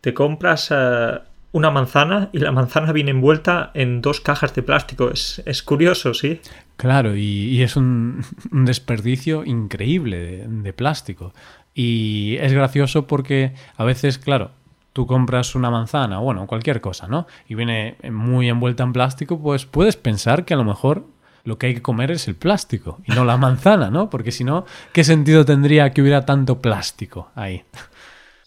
te 0.00 0.12
compras 0.12 0.72
eh, 0.72 1.20
una 1.52 1.70
manzana 1.70 2.30
y 2.32 2.40
la 2.40 2.50
manzana 2.50 2.90
viene 2.90 3.12
envuelta 3.12 3.70
en 3.74 4.02
dos 4.02 4.20
cajas 4.20 4.52
de 4.52 4.64
plástico. 4.64 5.12
Es, 5.12 5.62
curioso, 5.62 6.14
¿sí? 6.14 6.40
Claro, 6.76 7.14
y, 7.14 7.62
es 7.62 7.76
un, 7.76 8.24
desperdicio 8.50 9.44
increíble 9.44 10.46
de 10.48 10.72
plástico. 10.72 11.32
Y 11.78 12.38
es 12.40 12.54
gracioso 12.54 13.06
porque 13.06 13.52
a 13.76 13.84
veces, 13.84 14.18
claro, 14.18 14.50
tú 14.94 15.06
compras 15.06 15.54
una 15.54 15.70
manzana, 15.70 16.20
bueno, 16.20 16.46
cualquier 16.46 16.80
cosa, 16.80 17.06
¿no? 17.06 17.26
Y 17.46 17.54
viene 17.54 17.98
muy 18.10 18.48
envuelta 18.48 18.82
en 18.82 18.94
plástico, 18.94 19.38
pues 19.38 19.66
puedes 19.66 19.94
pensar 19.94 20.46
que 20.46 20.54
a 20.54 20.56
lo 20.56 20.64
mejor 20.64 21.04
lo 21.44 21.58
que 21.58 21.66
hay 21.66 21.74
que 21.74 21.82
comer 21.82 22.10
es 22.12 22.28
el 22.28 22.34
plástico 22.34 22.98
y 23.04 23.12
no 23.12 23.26
la 23.26 23.36
manzana, 23.36 23.90
¿no? 23.90 24.08
Porque 24.08 24.32
si 24.32 24.42
no, 24.42 24.64
¿qué 24.94 25.04
sentido 25.04 25.44
tendría 25.44 25.90
que 25.90 26.00
hubiera 26.00 26.24
tanto 26.24 26.62
plástico 26.62 27.30
ahí? 27.34 27.62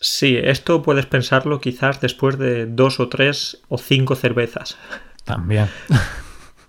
Sí, 0.02 0.36
esto 0.42 0.82
puedes 0.82 1.06
pensarlo 1.06 1.62
quizás 1.62 2.02
después 2.02 2.40
de 2.40 2.66
dos 2.66 3.00
o 3.00 3.10
tres 3.10 3.62
o 3.68 3.78
cinco 3.78 4.16
cervezas. 4.16 4.76
También. 5.24 5.70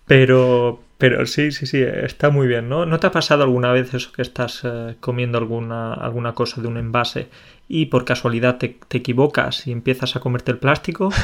Pero, 0.04 0.82
pero 1.00 1.24
sí, 1.24 1.50
sí, 1.50 1.66
sí, 1.66 1.82
está 1.82 2.28
muy 2.28 2.46
bien, 2.46 2.68
¿no? 2.68 2.84
¿No 2.84 3.00
te 3.00 3.06
ha 3.06 3.10
pasado 3.10 3.42
alguna 3.42 3.72
vez 3.72 3.94
eso 3.94 4.12
que 4.12 4.20
estás 4.20 4.60
eh, 4.64 4.96
comiendo 5.00 5.38
alguna, 5.38 5.94
alguna 5.94 6.34
cosa 6.34 6.60
de 6.60 6.68
un 6.68 6.76
envase 6.76 7.30
y 7.68 7.86
por 7.86 8.04
casualidad 8.04 8.58
te, 8.58 8.78
equivocas 8.90 9.66
y 9.66 9.72
empiezas 9.72 10.14
a 10.14 10.20
comerte 10.20 10.52
el 10.52 10.58
plástico? 10.58 11.10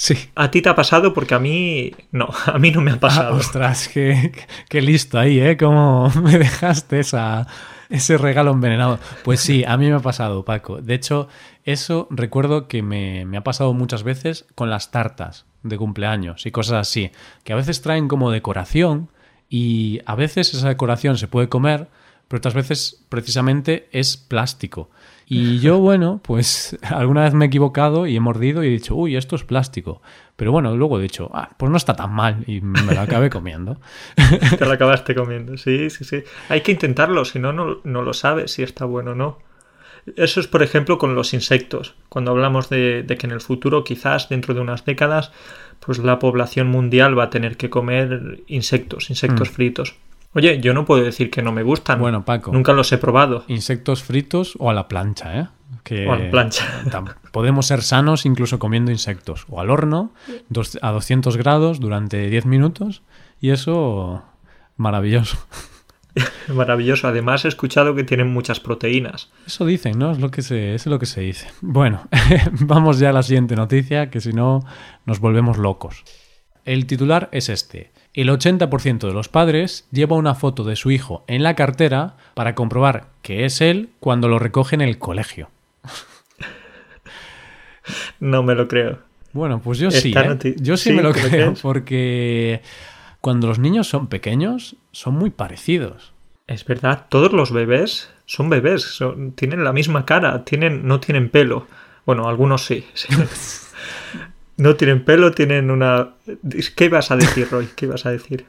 Sí. 0.00 0.14
¿A 0.36 0.48
ti 0.52 0.62
te 0.62 0.68
ha 0.68 0.76
pasado? 0.76 1.12
Porque 1.12 1.34
a 1.34 1.40
mí 1.40 1.90
no, 2.12 2.28
a 2.46 2.56
mí 2.60 2.70
no 2.70 2.80
me 2.80 2.92
ha 2.92 2.94
ah, 2.94 3.00
pasado. 3.00 3.34
ostras, 3.34 3.88
qué, 3.88 4.30
qué, 4.68 4.80
listo 4.80 5.18
ahí, 5.18 5.40
¿eh? 5.40 5.56
¿Cómo 5.56 6.08
me 6.22 6.38
dejaste 6.38 7.00
esa, 7.00 7.48
ese 7.88 8.16
regalo 8.16 8.52
envenenado? 8.52 9.00
Pues 9.24 9.40
sí, 9.40 9.64
a 9.66 9.76
mí 9.76 9.90
me 9.90 9.96
ha 9.96 10.00
pasado, 10.00 10.44
Paco. 10.44 10.80
De 10.80 10.94
hecho, 10.94 11.26
eso 11.64 12.06
recuerdo 12.10 12.68
que 12.68 12.80
me, 12.80 13.24
me 13.24 13.38
ha 13.38 13.42
pasado 13.42 13.74
muchas 13.74 14.04
veces 14.04 14.46
con 14.54 14.70
las 14.70 14.92
tartas 14.92 15.47
de 15.62 15.76
cumpleaños 15.76 16.46
y 16.46 16.50
cosas 16.50 16.88
así, 16.88 17.10
que 17.44 17.52
a 17.52 17.56
veces 17.56 17.82
traen 17.82 18.08
como 18.08 18.30
decoración 18.30 19.10
y 19.48 20.00
a 20.06 20.14
veces 20.14 20.54
esa 20.54 20.68
decoración 20.68 21.16
se 21.16 21.28
puede 21.28 21.48
comer, 21.48 21.88
pero 22.28 22.38
otras 22.38 22.54
veces 22.54 23.04
precisamente 23.08 23.88
es 23.92 24.16
plástico. 24.16 24.90
Y 25.26 25.58
yo, 25.60 25.78
bueno, 25.78 26.20
pues 26.22 26.78
alguna 26.82 27.22
vez 27.22 27.34
me 27.34 27.46
he 27.46 27.48
equivocado 27.48 28.06
y 28.06 28.16
he 28.16 28.20
mordido 28.20 28.62
y 28.62 28.68
he 28.68 28.70
dicho, 28.70 28.94
uy, 28.94 29.16
esto 29.16 29.36
es 29.36 29.44
plástico. 29.44 30.02
Pero 30.36 30.52
bueno, 30.52 30.76
luego 30.76 30.98
he 30.98 31.02
dicho, 31.02 31.30
ah, 31.34 31.50
pues 31.56 31.70
no 31.70 31.76
está 31.76 31.94
tan 31.94 32.12
mal 32.12 32.44
y 32.46 32.60
me 32.60 32.94
lo 32.94 33.00
acabé 33.00 33.30
comiendo. 33.30 33.80
Te 34.58 34.64
lo 34.64 34.72
acabaste 34.72 35.14
comiendo, 35.14 35.56
sí, 35.56 35.90
sí, 35.90 36.04
sí. 36.04 36.22
Hay 36.48 36.60
que 36.60 36.72
intentarlo, 36.72 37.24
si 37.24 37.38
no, 37.38 37.52
no, 37.52 37.78
no 37.84 38.02
lo 38.02 38.12
sabes 38.12 38.52
si 38.52 38.62
está 38.62 38.84
bueno 38.84 39.12
o 39.12 39.14
no. 39.14 39.47
Eso 40.16 40.40
es, 40.40 40.46
por 40.46 40.62
ejemplo, 40.62 40.98
con 40.98 41.14
los 41.14 41.34
insectos. 41.34 41.94
Cuando 42.08 42.30
hablamos 42.30 42.68
de, 42.68 43.02
de, 43.02 43.16
que 43.16 43.26
en 43.26 43.32
el 43.32 43.40
futuro, 43.40 43.84
quizás 43.84 44.28
dentro 44.28 44.54
de 44.54 44.60
unas 44.60 44.84
décadas, 44.84 45.32
pues 45.80 45.98
la 45.98 46.18
población 46.18 46.68
mundial 46.68 47.18
va 47.18 47.24
a 47.24 47.30
tener 47.30 47.56
que 47.56 47.70
comer 47.70 48.42
insectos, 48.46 49.10
insectos 49.10 49.50
mm. 49.50 49.52
fritos. 49.52 49.94
Oye, 50.34 50.60
yo 50.60 50.74
no 50.74 50.84
puedo 50.84 51.02
decir 51.02 51.30
que 51.30 51.42
no 51.42 51.52
me 51.52 51.62
gustan. 51.62 51.98
Bueno, 51.98 52.24
Paco. 52.24 52.52
Nunca 52.52 52.72
los 52.72 52.92
he 52.92 52.98
probado. 52.98 53.44
Insectos 53.48 54.02
fritos 54.02 54.54
o 54.58 54.70
a 54.70 54.74
la 54.74 54.86
plancha, 54.86 55.38
¿eh? 55.38 55.48
Que 55.82 56.06
o 56.06 56.12
a 56.12 56.18
la 56.18 56.30
plancha. 56.30 56.64
Podemos 57.32 57.66
ser 57.66 57.82
sanos 57.82 58.26
incluso 58.26 58.58
comiendo 58.58 58.90
insectos. 58.90 59.46
O 59.48 59.60
al 59.60 59.70
horno, 59.70 60.12
a 60.82 60.92
200 60.92 61.36
grados 61.36 61.80
durante 61.80 62.28
10 62.28 62.46
minutos. 62.46 63.02
Y 63.40 63.50
eso, 63.50 64.22
maravilloso. 64.76 65.38
Maravilloso. 66.48 67.08
Además, 67.08 67.44
he 67.44 67.48
escuchado 67.48 67.94
que 67.94 68.04
tienen 68.04 68.28
muchas 68.28 68.60
proteínas. 68.60 69.30
Eso 69.46 69.66
dicen, 69.66 69.98
¿no? 69.98 70.12
Es 70.12 70.18
lo 70.18 70.30
que 70.30 70.42
se, 70.42 70.74
es 70.74 70.86
lo 70.86 70.98
que 70.98 71.06
se 71.06 71.20
dice. 71.22 71.48
Bueno, 71.60 72.08
vamos 72.60 72.98
ya 72.98 73.10
a 73.10 73.12
la 73.12 73.22
siguiente 73.22 73.56
noticia, 73.56 74.10
que 74.10 74.20
si 74.20 74.32
no, 74.32 74.64
nos 75.06 75.20
volvemos 75.20 75.58
locos. 75.58 76.04
El 76.64 76.86
titular 76.86 77.28
es 77.32 77.48
este. 77.48 77.92
El 78.14 78.28
80% 78.28 79.06
de 79.06 79.12
los 79.12 79.28
padres 79.28 79.86
lleva 79.90 80.16
una 80.16 80.34
foto 80.34 80.64
de 80.64 80.76
su 80.76 80.90
hijo 80.90 81.24
en 81.28 81.42
la 81.42 81.54
cartera 81.54 82.16
para 82.34 82.54
comprobar 82.54 83.06
que 83.22 83.44
es 83.44 83.60
él 83.60 83.90
cuando 84.00 84.28
lo 84.28 84.38
recoge 84.38 84.74
en 84.74 84.82
el 84.82 84.98
colegio. 84.98 85.50
No 88.20 88.42
me 88.42 88.54
lo 88.54 88.68
creo. 88.68 88.98
Bueno, 89.32 89.60
pues 89.60 89.78
yo 89.78 89.90
sí. 89.90 90.12
¿eh? 90.14 90.56
Yo 90.58 90.76
sí, 90.76 90.92
me 90.92 91.02
lo 91.02 91.12
creo 91.12 91.54
porque 91.62 92.60
cuando 93.20 93.46
los 93.48 93.58
niños 93.58 93.88
son 93.88 94.08
pequeños 94.08 94.76
son 94.92 95.14
muy 95.14 95.30
parecidos. 95.30 96.12
Es 96.46 96.64
verdad, 96.64 97.06
todos 97.08 97.32
los 97.32 97.52
bebés 97.52 98.10
son 98.26 98.48
bebés, 98.50 98.98
tienen 99.34 99.64
la 99.64 99.72
misma 99.72 100.04
cara, 100.04 100.44
tienen, 100.44 100.86
no 100.86 101.00
tienen 101.00 101.30
pelo. 101.30 101.66
Bueno, 102.06 102.28
algunos 102.28 102.64
sí. 102.64 102.86
sí. 102.94 103.08
No 104.56 104.74
tienen 104.74 105.04
pelo, 105.04 105.30
tienen 105.30 105.70
una... 105.70 106.14
¿Qué 106.74 106.86
ibas 106.86 107.12
a 107.12 107.16
decir, 107.16 107.48
Roy? 107.48 107.68
¿Qué 107.76 107.86
ibas 107.86 108.06
a 108.06 108.10
decir? 108.10 108.46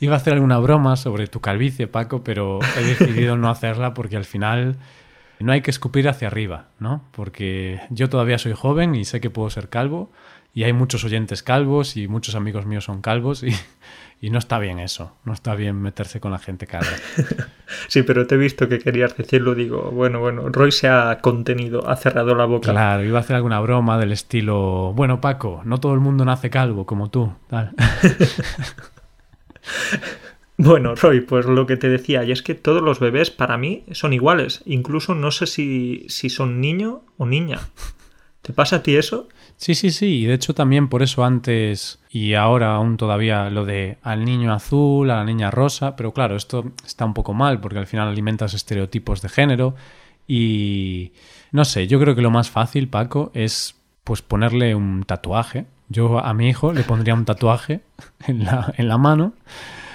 Iba 0.00 0.14
a 0.14 0.16
hacer 0.16 0.32
alguna 0.32 0.58
broma 0.58 0.96
sobre 0.96 1.26
tu 1.26 1.40
calvicie, 1.40 1.86
Paco, 1.86 2.24
pero 2.24 2.60
he 2.78 2.82
decidido 2.82 3.36
no 3.36 3.50
hacerla 3.50 3.92
porque 3.92 4.16
al 4.16 4.24
final 4.24 4.76
no 5.38 5.52
hay 5.52 5.60
que 5.60 5.70
escupir 5.70 6.08
hacia 6.08 6.28
arriba, 6.28 6.68
¿no? 6.78 7.04
Porque 7.12 7.80
yo 7.90 8.08
todavía 8.08 8.38
soy 8.38 8.54
joven 8.54 8.94
y 8.94 9.04
sé 9.04 9.20
que 9.20 9.28
puedo 9.28 9.50
ser 9.50 9.68
calvo 9.68 10.10
y 10.54 10.64
hay 10.64 10.72
muchos 10.72 11.04
oyentes 11.04 11.42
calvos 11.42 11.96
y 11.96 12.08
muchos 12.08 12.34
amigos 12.34 12.64
míos 12.64 12.84
son 12.84 13.02
calvos 13.02 13.42
y, 13.42 13.54
y 14.20 14.30
no 14.30 14.38
está 14.38 14.58
bien 14.58 14.78
eso, 14.78 15.16
no 15.24 15.32
está 15.32 15.54
bien 15.54 15.80
meterse 15.80 16.20
con 16.20 16.32
la 16.32 16.38
gente 16.38 16.66
calva. 16.66 16.90
sí, 17.88 18.02
pero 18.02 18.26
te 18.26 18.34
he 18.34 18.38
visto 18.38 18.68
que 18.68 18.78
querías 18.78 19.16
decirlo, 19.16 19.54
digo, 19.54 19.90
bueno, 19.90 20.20
bueno, 20.20 20.48
Roy 20.50 20.72
se 20.72 20.88
ha 20.88 21.20
contenido, 21.20 21.88
ha 21.88 21.96
cerrado 21.96 22.34
la 22.34 22.44
boca. 22.44 22.70
Claro, 22.70 23.02
iba 23.04 23.18
a 23.18 23.22
hacer 23.22 23.36
alguna 23.36 23.60
broma 23.60 23.98
del 23.98 24.12
estilo, 24.12 24.92
bueno, 24.92 25.20
Paco, 25.20 25.62
no 25.64 25.80
todo 25.80 25.94
el 25.94 26.00
mundo 26.00 26.24
nace 26.24 26.50
calvo 26.50 26.84
como 26.86 27.10
tú, 27.10 27.32
tal. 27.48 27.72
Bueno, 30.62 30.94
Roy, 30.94 31.22
pues 31.22 31.46
lo 31.46 31.64
que 31.66 31.78
te 31.78 31.88
decía, 31.88 32.22
y 32.22 32.32
es 32.32 32.42
que 32.42 32.54
todos 32.54 32.82
los 32.82 33.00
bebés 33.00 33.30
para 33.30 33.56
mí 33.56 33.84
son 33.92 34.12
iguales. 34.12 34.60
Incluso 34.66 35.14
no 35.14 35.30
sé 35.30 35.46
si, 35.46 36.04
si 36.10 36.28
son 36.28 36.60
niño 36.60 37.02
o 37.16 37.24
niña. 37.24 37.60
¿Te 38.42 38.52
pasa 38.52 38.76
a 38.76 38.82
ti 38.82 38.94
eso? 38.94 39.30
Sí, 39.60 39.74
sí, 39.74 39.90
sí. 39.90 40.06
Y 40.22 40.24
de 40.24 40.32
hecho 40.32 40.54
también 40.54 40.88
por 40.88 41.02
eso 41.02 41.22
antes 41.22 41.98
y 42.10 42.32
ahora 42.32 42.76
aún 42.76 42.96
todavía 42.96 43.50
lo 43.50 43.66
de 43.66 43.98
al 44.02 44.24
niño 44.24 44.54
azul, 44.54 45.10
a 45.10 45.16
la 45.16 45.24
niña 45.24 45.50
rosa. 45.50 45.96
Pero 45.96 46.14
claro, 46.14 46.34
esto 46.34 46.72
está 46.86 47.04
un 47.04 47.12
poco 47.12 47.34
mal 47.34 47.60
porque 47.60 47.78
al 47.78 47.86
final 47.86 48.08
alimentas 48.08 48.54
estereotipos 48.54 49.20
de 49.20 49.28
género. 49.28 49.74
Y 50.26 51.12
no 51.52 51.66
sé, 51.66 51.86
yo 51.86 52.00
creo 52.00 52.14
que 52.14 52.22
lo 52.22 52.30
más 52.30 52.48
fácil, 52.48 52.88
Paco, 52.88 53.32
es 53.34 53.74
pues 54.02 54.22
ponerle 54.22 54.74
un 54.74 55.02
tatuaje. 55.04 55.66
Yo 55.90 56.24
a 56.24 56.32
mi 56.32 56.48
hijo 56.48 56.72
le 56.72 56.82
pondría 56.82 57.12
un 57.12 57.26
tatuaje 57.26 57.82
en 58.26 58.44
la, 58.44 58.72
en 58.78 58.88
la 58.88 58.96
mano 58.96 59.34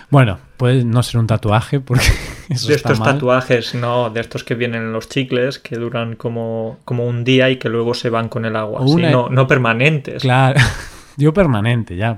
Bueno, 0.09 0.39
puede 0.57 0.83
no 0.85 1.01
ser 1.03 1.19
un 1.19 1.27
tatuaje 1.27 1.79
porque 1.79 2.05
eso 2.49 2.67
de 2.67 2.75
está 2.75 2.89
estos 2.93 2.99
mal. 2.99 3.13
tatuajes, 3.15 3.75
no, 3.75 4.09
de 4.09 4.21
estos 4.21 4.43
que 4.43 4.55
vienen 4.55 4.83
en 4.83 4.93
los 4.93 5.09
chicles, 5.09 5.59
que 5.59 5.75
duran 5.75 6.15
como, 6.15 6.79
como 6.85 7.05
un 7.05 7.23
día 7.23 7.49
y 7.49 7.57
que 7.57 7.69
luego 7.69 7.93
se 7.93 8.09
van 8.09 8.29
con 8.29 8.45
el 8.45 8.55
agua. 8.55 8.85
Sí, 8.87 9.01
no, 9.01 9.29
no 9.29 9.47
permanentes. 9.47 10.21
Claro, 10.21 10.59
yo 11.17 11.33
permanente 11.33 11.95
ya. 11.95 12.17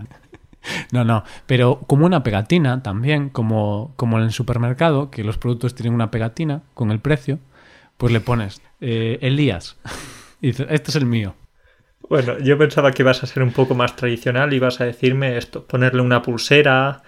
No, 0.92 1.06
no, 1.06 1.24
pero 1.46 1.80
como 1.88 2.06
una 2.06 2.24
pegatina 2.24 2.84
también, 2.84 3.30
como, 3.30 3.94
como 3.96 4.18
en 4.18 4.26
el 4.26 4.32
supermercado, 4.32 5.10
que 5.10 5.24
los 5.24 5.38
productos 5.38 5.76
tienen 5.76 5.94
una 5.94 6.12
pegatina 6.12 6.64
con 6.74 6.92
el 6.92 7.00
precio, 7.00 7.40
pues 7.98 8.12
le 8.12 8.20
pones 8.20 8.62
eh, 8.82 9.18
Elías. 9.22 9.78
Y 10.40 10.48
dices, 10.48 10.68
este 10.70 10.92
es 10.92 10.96
el 10.96 11.08
mío. 11.08 11.34
Bueno, 12.10 12.38
yo 12.38 12.60
pensaba 12.60 12.92
que 12.92 13.02
ibas 13.02 13.24
a 13.24 13.26
ser 13.26 13.42
un 13.42 13.52
poco 13.52 13.74
más 13.74 13.96
tradicional 13.96 14.54
y 14.54 14.58
ibas 14.58 14.80
a 14.82 14.86
decirme 14.86 15.36
esto, 15.36 15.66
ponerle 15.66 16.02
una 16.04 16.22
pulsera, 16.22 17.02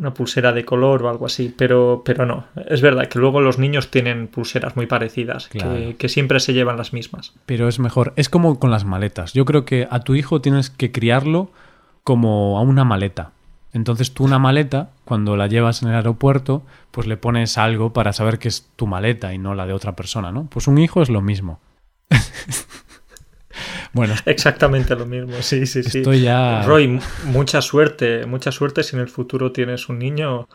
una 0.00 0.14
pulsera 0.14 0.52
de 0.52 0.64
color 0.64 1.02
o 1.04 1.08
algo 1.10 1.26
así, 1.26 1.54
pero, 1.56 2.02
pero 2.04 2.26
no. 2.26 2.46
Es 2.68 2.80
verdad 2.80 3.06
que 3.06 3.18
luego 3.18 3.40
los 3.40 3.58
niños 3.58 3.90
tienen 3.90 4.26
pulseras 4.28 4.74
muy 4.74 4.86
parecidas, 4.86 5.46
Claro. 5.48 5.74
que, 5.74 5.96
que 5.96 6.08
siempre 6.08 6.40
se 6.40 6.54
llevan 6.54 6.76
las 6.78 6.92
mismas. 6.92 7.34
Pero 7.46 7.68
es 7.68 7.78
mejor. 7.78 8.12
Es 8.16 8.28
como 8.28 8.58
con 8.58 8.70
las 8.70 8.84
maletas. 8.84 9.34
Yo 9.34 9.44
creo 9.44 9.64
que 9.64 9.86
a 9.90 10.00
tu 10.00 10.14
hijo 10.14 10.40
tienes 10.40 10.70
que 10.70 10.90
criarlo 10.90 11.50
como 12.02 12.58
a 12.58 12.62
una 12.62 12.84
maleta. 12.84 13.32
Entonces 13.72 14.12
tú 14.14 14.24
una 14.24 14.38
maleta, 14.40 14.90
cuando 15.04 15.36
la 15.36 15.46
llevas 15.46 15.82
en 15.82 15.90
el 15.90 15.94
aeropuerto, 15.94 16.62
pues 16.90 17.06
le 17.06 17.16
pones 17.16 17.56
algo 17.58 17.92
para 17.92 18.12
saber 18.12 18.38
que 18.40 18.48
es 18.48 18.68
tu 18.74 18.86
maleta 18.88 19.32
y 19.34 19.38
no 19.38 19.54
la 19.54 19.66
de 19.66 19.74
otra 19.74 19.94
persona, 19.94 20.32
¿no? 20.32 20.46
Pues 20.46 20.66
un 20.66 20.78
hijo 20.78 21.02
es 21.02 21.08
lo 21.10 21.20
mismo. 21.20 21.60
bueno, 23.92 24.14
Exactamente 24.26 24.94
lo 24.96 25.06
mismo, 25.06 25.40
sí, 25.42 25.66
sí, 25.66 25.82
sí. 25.82 25.98
Estoy 25.98 26.22
ya- 26.22 26.62
Roy, 26.66 27.00
mucha 27.24 27.60
suerte, 27.62 28.26
mucha 28.26 28.52
suerte 28.52 28.82
si 28.82 28.96
en 28.96 29.02
el 29.02 29.08
futuro 29.08 29.52
tienes 29.52 29.88
un 29.88 29.98
niño. 29.98 30.48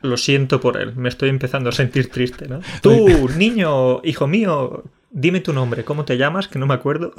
Lo 0.00 0.16
siento 0.16 0.60
por 0.60 0.80
él, 0.80 0.94
me 0.96 1.08
estoy 1.08 1.28
empezando 1.28 1.70
a 1.70 1.72
sentir 1.72 2.10
triste, 2.10 2.46
¿no? 2.48 2.60
Tú, 2.82 3.28
niño, 3.36 4.00
hijo 4.04 4.26
mío, 4.28 4.84
dime 5.10 5.40
tu 5.40 5.52
nombre, 5.52 5.84
¿cómo 5.84 6.04
te 6.04 6.16
llamas? 6.16 6.46
Que 6.48 6.58
no 6.58 6.66
me 6.66 6.74
acuerdo. 6.74 7.12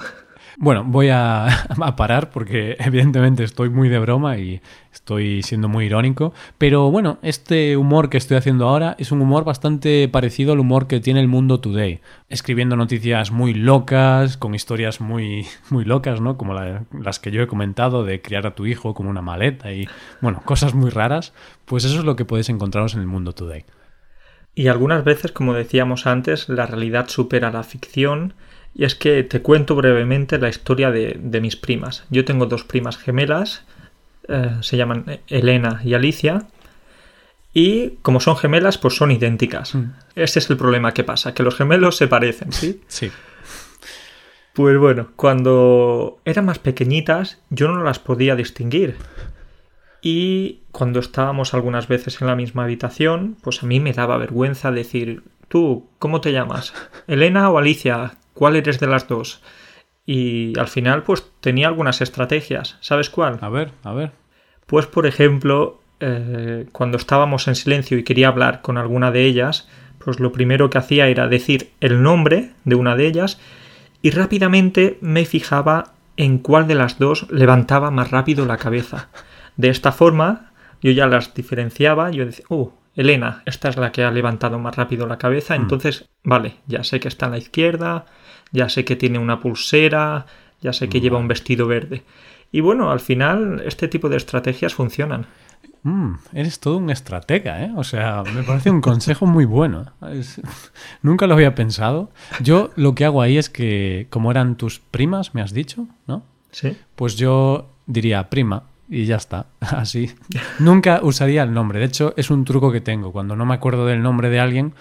Bueno, 0.59 0.83
voy 0.83 1.09
a, 1.09 1.47
parar 1.95 2.31
porque 2.31 2.75
evidentemente 2.79 3.43
estoy 3.43 3.69
muy 3.69 3.89
de 3.89 3.99
broma 3.99 4.37
y 4.39 4.59
estoy 4.91 5.43
siendo 5.43 5.67
muy 5.67 5.85
irónico. 5.85 6.33
Pero 6.57 6.89
bueno, 6.89 7.19
este 7.21 7.77
humor 7.77 8.09
que 8.09 8.17
estoy 8.17 8.37
haciendo 8.37 8.67
ahora 8.67 8.95
es 8.97 9.11
un 9.11 9.21
humor 9.21 9.43
bastante 9.43 10.07
parecido 10.07 10.53
al 10.53 10.59
humor 10.59 10.87
que 10.87 10.99
tiene 10.99 11.19
el 11.19 11.27
mundo 11.27 11.59
today. 11.59 11.99
Escribiendo 12.27 12.75
noticias 12.75 13.29
muy 13.29 13.53
locas, 13.53 14.35
con 14.37 14.55
historias 14.55 14.99
muy, 14.99 15.45
muy 15.69 15.85
locas, 15.85 16.21
¿no? 16.21 16.37
Como 16.37 16.55
la- 16.55 16.85
las 16.91 17.19
que 17.19 17.29
yo 17.29 17.43
he 17.43 17.47
comentado 17.47 18.03
de 18.03 18.21
criar 18.23 18.47
a 18.47 18.55
tu 18.55 18.65
hijo 18.65 18.95
como 18.95 19.11
una 19.11 19.21
maleta 19.21 19.71
y, 19.71 19.87
bueno, 20.21 20.41
cosas 20.43 20.73
muy 20.73 20.89
raras. 20.89 21.33
Pues 21.65 21.85
eso 21.85 21.99
es 21.99 22.03
lo 22.03 22.15
que 22.15 22.25
podéis 22.25 22.49
encontraros 22.49 22.95
en 22.95 23.01
el 23.01 23.07
mundo 23.07 23.33
today. 23.33 23.63
Y 24.55 24.69
algunas 24.69 25.03
veces, 25.03 25.31
como 25.31 25.53
decíamos 25.53 26.07
antes, 26.07 26.49
la 26.49 26.65
realidad 26.65 27.09
supera 27.09 27.51
la 27.51 27.61
ficción. 27.61 28.33
Y 28.73 28.85
es 28.85 28.95
que 28.95 29.23
te 29.23 29.41
cuento 29.41 29.75
brevemente 29.75 30.37
la 30.37 30.49
historia 30.49 30.91
de, 30.91 31.17
de 31.19 31.41
mis 31.41 31.55
primas. 31.55 32.05
Yo 32.09 32.25
tengo 32.25 32.45
dos 32.45 32.63
primas 32.63 32.97
gemelas, 32.97 33.63
eh, 34.27 34.57
se 34.61 34.77
llaman 34.77 35.19
Elena 35.27 35.81
y 35.83 35.93
Alicia. 35.93 36.47
Y 37.53 37.91
como 38.01 38.19
son 38.19 38.37
gemelas, 38.37 38.77
pues 38.77 38.95
son 38.95 39.11
idénticas. 39.11 39.73
Mm. 39.73 39.93
Este 40.15 40.39
es 40.39 40.49
el 40.49 40.57
problema 40.57 40.93
que 40.93 41.03
pasa, 41.03 41.33
que 41.33 41.43
los 41.43 41.55
gemelos 41.55 41.97
se 41.97 42.07
parecen, 42.07 42.51
¿sí? 42.51 42.81
Sí. 42.87 43.11
Pues 44.53 44.77
bueno, 44.79 45.09
cuando 45.15 46.17
eran 46.25 46.45
más 46.45 46.57
pequeñitas 46.57 47.39
yo 47.51 47.67
no 47.67 47.83
las 47.83 47.99
podía 47.99 48.35
distinguir. 48.35 48.95
Y 50.01 50.61
cuando 50.71 50.99
estábamos 50.99 51.53
algunas 51.53 51.87
veces 51.87 52.21
en 52.21 52.27
la 52.27 52.35
misma 52.35 52.63
habitación, 52.63 53.37
pues 53.41 53.61
a 53.61 53.67
mí 53.67 53.79
me 53.79 53.93
daba 53.93 54.17
vergüenza 54.17 54.71
decir, 54.71 55.21
tú, 55.47 55.87
¿cómo 55.99 56.21
te 56.21 56.31
llamas? 56.31 56.73
¿Elena 57.07 57.49
o 57.51 57.57
Alicia? 57.59 58.17
¿Cuál 58.37 58.55
eres 58.55 58.79
de 58.79 58.85
las 58.85 59.07
dos? 59.07 59.41
Y 60.05 60.57
al 60.59 60.67
final, 60.67 61.01
pues 61.01 61.25
tenía 61.41 61.67
algunas 61.67 62.01
estrategias. 62.01 62.77
¿Sabes 62.81 63.09
cuál? 63.09 63.39
A 63.41 63.49
ver, 63.49 63.71
a 63.83 63.93
ver. 63.93 64.11
Pues, 64.67 64.85
por 64.85 65.07
ejemplo, 65.07 65.81
eh, 65.99 66.67
cuando 66.71 66.97
estábamos 66.97 67.47
en 67.47 67.55
silencio 67.55 67.97
y 67.97 68.03
quería 68.03 68.27
hablar 68.27 68.61
con 68.61 68.77
alguna 68.77 69.09
de 69.09 69.23
ellas, 69.23 69.67
pues 69.97 70.19
lo 70.19 70.31
primero 70.31 70.69
que 70.69 70.77
hacía 70.77 71.07
era 71.07 71.27
decir 71.27 71.71
el 71.81 72.03
nombre 72.03 72.51
de 72.63 72.75
una 72.75 72.95
de 72.95 73.07
ellas 73.07 73.39
y 74.03 74.11
rápidamente 74.11 74.99
me 75.01 75.25
fijaba 75.25 75.95
en 76.15 76.37
cuál 76.37 76.67
de 76.67 76.75
las 76.75 76.99
dos 76.99 77.25
levantaba 77.31 77.89
más 77.89 78.11
rápido 78.11 78.45
la 78.45 78.57
cabeza. 78.57 79.09
De 79.55 79.69
esta 79.69 79.91
forma, 79.91 80.51
yo 80.79 80.91
ya 80.91 81.07
las 81.07 81.33
diferenciaba, 81.33 82.11
yo 82.11 82.23
decía, 82.23 82.45
uh, 82.49 82.69
Elena, 82.95 83.41
esta 83.47 83.69
es 83.69 83.77
la 83.77 83.91
que 83.91 84.03
ha 84.03 84.11
levantado 84.11 84.59
más 84.59 84.75
rápido 84.75 85.07
la 85.07 85.17
cabeza, 85.17 85.55
entonces, 85.55 86.07
vale, 86.23 86.57
ya 86.67 86.83
sé 86.83 86.99
que 86.99 87.07
está 87.07 87.25
a 87.25 87.29
la 87.29 87.37
izquierda, 87.37 88.05
ya 88.51 88.69
sé 88.69 88.85
que 88.85 88.95
tiene 88.95 89.19
una 89.19 89.39
pulsera, 89.39 90.25
ya 90.61 90.73
sé 90.73 90.89
que 90.89 91.01
lleva 91.01 91.17
un 91.17 91.27
vestido 91.27 91.67
verde. 91.67 92.03
Y 92.51 92.61
bueno, 92.61 92.91
al 92.91 92.99
final 92.99 93.61
este 93.65 93.87
tipo 93.87 94.09
de 94.09 94.17
estrategias 94.17 94.73
funcionan. 94.73 95.25
Mm, 95.83 96.13
eres 96.33 96.59
todo 96.59 96.77
un 96.77 96.89
estratega, 96.89 97.63
¿eh? 97.63 97.71
O 97.75 97.83
sea, 97.83 98.23
me 98.33 98.43
parece 98.43 98.69
un 98.69 98.81
consejo 98.81 99.25
muy 99.25 99.45
bueno. 99.45 99.85
Es- 100.11 100.41
Nunca 101.01 101.27
lo 101.27 101.33
había 101.33 101.55
pensado. 101.55 102.09
Yo 102.41 102.71
lo 102.75 102.95
que 102.95 103.05
hago 103.05 103.21
ahí 103.21 103.37
es 103.37 103.49
que, 103.49 104.07
como 104.09 104.31
eran 104.31 104.55
tus 104.55 104.79
primas, 104.79 105.35
me 105.35 105.41
has 105.41 105.53
dicho, 105.53 105.87
¿no? 106.07 106.23
Sí. 106.51 106.75
Pues 106.95 107.15
yo 107.15 107.69
diría 107.85 108.29
prima 108.29 108.63
y 108.89 109.05
ya 109.05 109.17
está, 109.17 109.45
así. 109.61 110.11
Nunca 110.59 111.01
usaría 111.03 111.43
el 111.43 111.53
nombre. 111.53 111.79
De 111.79 111.85
hecho, 111.85 112.13
es 112.17 112.31
un 112.31 112.43
truco 112.43 112.71
que 112.71 112.81
tengo. 112.81 113.11
Cuando 113.11 113.35
no 113.35 113.45
me 113.45 113.53
acuerdo 113.53 113.85
del 113.85 114.01
nombre 114.01 114.29
de 114.29 114.39
alguien, 114.39 114.73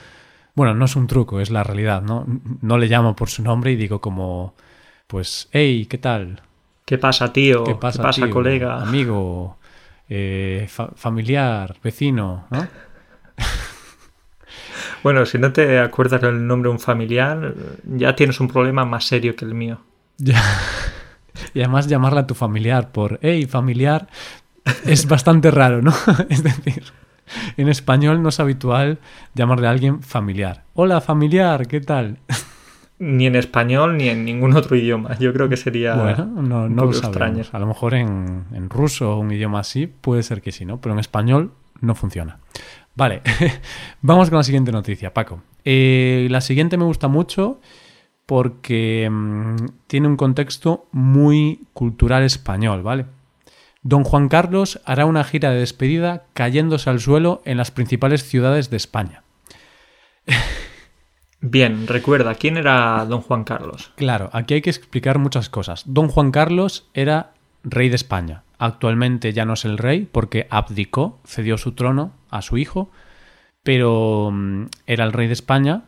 bueno, 0.56 0.74
no 0.74 0.86
es 0.86 0.96
un 0.96 1.06
truco, 1.06 1.38
es 1.40 1.50
la 1.50 1.62
realidad, 1.62 2.02
¿no? 2.02 2.26
No 2.62 2.78
le 2.78 2.88
llamo 2.88 3.14
por 3.14 3.28
su 3.30 3.42
nombre 3.42 3.70
y 3.72 3.76
digo 3.76 4.00
como, 4.00 4.54
pues, 5.06 5.48
hey, 5.52 5.86
¿qué 5.88 5.98
tal? 5.98 6.40
¿Qué 6.84 6.98
pasa, 6.98 7.32
tío? 7.32 7.62
¿Qué 7.64 7.74
pasa, 7.74 8.10
tío? 8.10 8.30
colega? 8.30 8.80
Amigo, 8.82 9.58
eh, 10.08 10.66
fa- 10.68 10.90
familiar, 10.96 11.76
vecino, 11.82 12.46
¿no? 12.50 12.66
Bueno, 15.02 15.24
si 15.26 15.38
no 15.38 15.52
te 15.52 15.78
acuerdas 15.78 16.20
del 16.20 16.46
nombre 16.46 16.68
de 16.68 16.72
un 16.72 16.80
familiar, 16.80 17.54
ya 17.84 18.14
tienes 18.16 18.40
un 18.40 18.48
problema 18.48 18.84
más 18.84 19.04
serio 19.04 19.36
que 19.36 19.44
el 19.44 19.54
mío. 19.54 19.80
Ya. 20.18 20.42
Y 21.52 21.60
además 21.60 21.86
llamarla 21.88 22.20
a 22.22 22.26
tu 22.26 22.34
familiar 22.34 22.90
por, 22.90 23.18
hey, 23.20 23.44
familiar, 23.44 24.08
es 24.86 25.06
bastante 25.06 25.50
raro, 25.50 25.82
¿no? 25.82 25.92
Es 26.30 26.42
decir, 26.42 26.84
en 27.56 27.68
español 27.68 28.22
no 28.22 28.28
es 28.28 28.40
habitual 28.40 28.98
llamarle 29.34 29.66
a 29.66 29.70
alguien 29.70 30.02
familiar. 30.02 30.64
Hola, 30.74 31.00
familiar, 31.00 31.66
¿qué 31.66 31.80
tal? 31.80 32.18
Ni 32.98 33.26
en 33.26 33.36
español 33.36 33.96
ni 33.96 34.08
en 34.08 34.24
ningún 34.24 34.56
otro 34.56 34.74
idioma. 34.76 35.18
Yo 35.18 35.32
creo 35.32 35.48
que 35.48 35.56
sería 35.56 35.94
Bueno, 35.94 36.24
no, 36.26 36.68
no 36.68 36.84
poco 36.84 36.96
extraño. 36.96 37.44
A 37.52 37.58
lo 37.58 37.66
mejor 37.66 37.94
en, 37.94 38.44
en 38.52 38.70
ruso 38.70 39.16
o 39.16 39.18
un 39.18 39.30
idioma 39.30 39.60
así 39.60 39.86
puede 39.86 40.22
ser 40.22 40.40
que 40.40 40.52
sí, 40.52 40.64
¿no? 40.64 40.80
Pero 40.80 40.94
en 40.94 41.00
español 41.00 41.52
no 41.80 41.94
funciona. 41.94 42.38
Vale, 42.94 43.20
vamos 44.00 44.30
con 44.30 44.38
la 44.38 44.42
siguiente 44.42 44.72
noticia, 44.72 45.12
Paco. 45.12 45.42
Eh, 45.64 46.28
la 46.30 46.40
siguiente 46.40 46.78
me 46.78 46.84
gusta 46.84 47.08
mucho 47.08 47.60
porque 48.24 49.08
mm, 49.10 49.56
tiene 49.86 50.08
un 50.08 50.16
contexto 50.16 50.88
muy 50.92 51.66
cultural 51.74 52.22
español, 52.24 52.82
¿vale? 52.82 53.04
Don 53.88 54.02
Juan 54.02 54.28
Carlos 54.28 54.80
hará 54.84 55.06
una 55.06 55.22
gira 55.22 55.52
de 55.52 55.60
despedida 55.60 56.24
cayéndose 56.32 56.90
al 56.90 56.98
suelo 56.98 57.40
en 57.44 57.56
las 57.56 57.70
principales 57.70 58.24
ciudades 58.24 58.68
de 58.68 58.76
España. 58.76 59.22
Bien, 61.40 61.86
recuerda, 61.86 62.34
¿quién 62.34 62.56
era 62.56 63.06
don 63.08 63.20
Juan 63.20 63.44
Carlos? 63.44 63.92
Claro, 63.94 64.28
aquí 64.32 64.54
hay 64.54 64.60
que 64.60 64.70
explicar 64.70 65.20
muchas 65.20 65.48
cosas. 65.48 65.84
Don 65.86 66.08
Juan 66.08 66.32
Carlos 66.32 66.88
era 66.94 67.34
rey 67.62 67.88
de 67.88 67.94
España. 67.94 68.42
Actualmente 68.58 69.32
ya 69.32 69.44
no 69.44 69.52
es 69.52 69.64
el 69.64 69.78
rey 69.78 70.08
porque 70.10 70.48
abdicó, 70.50 71.20
cedió 71.24 71.56
su 71.56 71.70
trono 71.70 72.10
a 72.28 72.42
su 72.42 72.58
hijo, 72.58 72.90
pero 73.62 74.30
mm, 74.32 74.64
era 74.88 75.04
el 75.04 75.12
rey 75.12 75.28
de 75.28 75.34
España. 75.34 75.84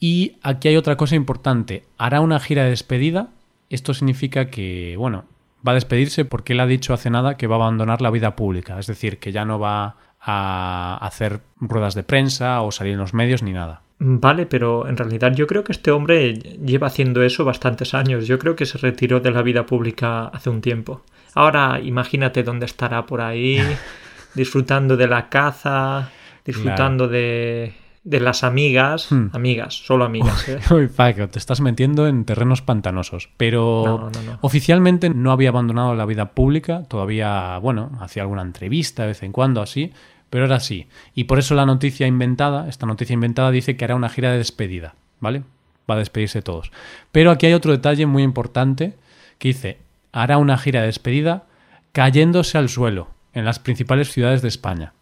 Y 0.00 0.38
aquí 0.42 0.66
hay 0.66 0.76
otra 0.76 0.96
cosa 0.96 1.14
importante. 1.14 1.84
Hará 1.96 2.20
una 2.20 2.40
gira 2.40 2.64
de 2.64 2.70
despedida. 2.70 3.28
Esto 3.70 3.94
significa 3.94 4.50
que, 4.50 4.96
bueno, 4.98 5.26
va 5.66 5.72
a 5.72 5.74
despedirse 5.74 6.24
porque 6.24 6.52
él 6.52 6.60
ha 6.60 6.66
dicho 6.66 6.94
hace 6.94 7.10
nada 7.10 7.36
que 7.36 7.46
va 7.46 7.56
a 7.56 7.58
abandonar 7.58 8.00
la 8.00 8.10
vida 8.10 8.36
pública. 8.36 8.78
Es 8.78 8.86
decir, 8.86 9.18
que 9.18 9.32
ya 9.32 9.44
no 9.44 9.58
va 9.58 9.96
a 10.20 10.98
hacer 11.02 11.40
ruedas 11.60 11.94
de 11.94 12.02
prensa 12.02 12.62
o 12.62 12.72
salir 12.72 12.94
en 12.94 12.98
los 12.98 13.14
medios 13.14 13.42
ni 13.42 13.52
nada. 13.52 13.82
Vale, 13.98 14.46
pero 14.46 14.88
en 14.88 14.96
realidad 14.96 15.32
yo 15.34 15.46
creo 15.46 15.64
que 15.64 15.72
este 15.72 15.90
hombre 15.90 16.34
lleva 16.34 16.88
haciendo 16.88 17.22
eso 17.22 17.44
bastantes 17.44 17.94
años. 17.94 18.26
Yo 18.26 18.38
creo 18.38 18.56
que 18.56 18.66
se 18.66 18.78
retiró 18.78 19.20
de 19.20 19.30
la 19.30 19.42
vida 19.42 19.66
pública 19.66 20.26
hace 20.26 20.50
un 20.50 20.60
tiempo. 20.60 21.02
Ahora 21.34 21.80
imagínate 21.82 22.42
dónde 22.42 22.66
estará 22.66 23.06
por 23.06 23.20
ahí, 23.20 23.60
disfrutando 24.34 24.96
de 24.96 25.06
la 25.06 25.28
caza, 25.28 26.10
disfrutando 26.44 27.08
de, 27.08 27.74
de 28.04 28.20
las 28.20 28.44
amigas. 28.44 29.10
Hmm. 29.10 29.28
Amigas, 29.32 29.74
solo 29.74 30.04
amigas. 30.04 30.48
¿eh? 30.48 30.58
Uy, 30.70 30.88
Paco, 30.88 31.28
te 31.28 31.38
estás 31.38 31.60
metiendo 31.60 32.06
en 32.06 32.24
terrenos 32.24 32.62
pantanosos. 32.62 33.30
Pero 33.36 33.82
No, 33.86 33.98
no, 34.10 34.22
no. 34.32 34.38
oficialmente 34.42 35.08
no 35.10 35.32
había 35.32 35.48
abandonado 35.48 35.94
la 35.94 36.04
vida 36.06 36.30
pública. 36.32 36.84
Todavía, 36.84 37.58
bueno, 37.58 37.90
hacía 38.00 38.22
alguna 38.22 38.42
entrevista 38.42 39.02
de 39.02 39.08
vez 39.08 39.22
en 39.22 39.32
cuando 39.32 39.62
así. 39.62 39.92
pero 40.30 40.44
era 40.46 40.56
así. 40.56 40.86
Y 41.14 41.24
por 41.24 41.38
eso 41.38 41.54
la 41.54 41.64
noticia 41.66 42.06
inventada, 42.06 42.68
esta 42.68 42.86
noticia 42.86 43.14
inventada 43.14 43.50
dice 43.50 43.76
que 43.76 43.84
hará 43.84 43.94
una 43.94 44.08
gira 44.08 44.32
de 44.32 44.38
despedida, 44.38 44.94
¿vale? 45.20 45.42
Va 45.88 45.94
a 45.94 45.98
despedirse 45.98 46.38
de 46.38 46.42
todos. 46.42 46.72
Pero 47.12 47.30
aquí 47.30 47.46
hay 47.46 47.52
otro 47.52 47.70
detalle 47.72 48.04
muy 48.06 48.22
importante 48.24 48.96
que 49.38 49.48
dice, 49.48 49.78
hará 50.12 50.38
una 50.38 50.58
gira 50.58 50.80
de 50.80 50.86
despedida 50.86 51.44
cayéndose 51.92 52.58
al 52.58 52.68
suelo 52.68 53.08
en 53.32 53.44
las 53.44 53.58
principales 53.60 54.10
ciudades 54.12 54.42
de 54.42 54.48
España. 54.48 54.92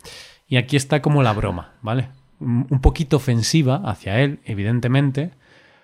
Y 0.49 0.57
aquí 0.57 0.77
está 0.77 1.01
como 1.01 1.23
la 1.23 1.33
broma, 1.33 1.71
¿vale? 1.81 2.09
Un 2.43 2.81
poquito 2.81 3.17
ofensiva 3.17 3.83
hacia 3.85 4.21
él, 4.21 4.41
evidentemente. 4.45 5.31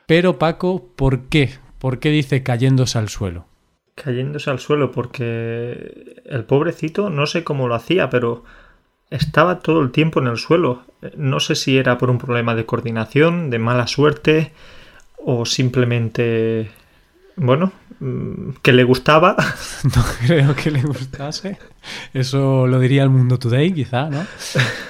Pero 0.07 0.39
Paco, 0.39 0.89
¿por 0.97 1.29
qué? 1.29 1.51
¿Por 1.79 2.01
qué 2.01 2.11
dice 2.11 2.43
cayéndose 2.43 2.99
al 2.99 3.09
suelo? 3.09 3.47
Cayéndose 3.95 4.51
al 4.51 4.59
suelo 4.59 4.91
porque 4.91 6.23
el 6.25 6.45
pobrecito 6.45 7.11
no 7.11 7.27
sé 7.27 7.45
cómo 7.45 7.69
lo 7.69 7.75
hacía, 7.75 8.11
pero 8.11 8.45
estaba 9.11 9.61
todo 9.61 9.81
el 9.81 9.91
tiempo 9.91 10.21
en 10.21 10.27
el 10.27 10.37
suelo. 10.37 10.83
No 11.17 11.41
sé 11.41 11.55
si 11.55 11.79
era 11.79 11.99
por 11.99 12.11
un 12.11 12.19
problema 12.19 12.55
de 12.55 12.67
coordinación, 12.67 13.51
de 13.51 13.59
mala 13.59 13.87
suerte 13.87 14.53
o 15.17 15.45
simplemente 15.45 16.71
bueno, 17.39 17.73
mm, 18.01 18.51
que 18.63 18.73
le 18.73 18.85
gustaba. 18.85 19.37
No 19.85 20.05
creo 20.27 20.55
que 20.57 20.71
le 20.71 20.83
gustase. 20.83 21.57
Eso 22.13 22.67
lo 22.67 22.81
diría 22.81 23.03
el 23.03 23.11
Mundo 23.11 23.39
Today, 23.39 23.73
quizá, 23.73 24.11
¿no? 24.11 24.27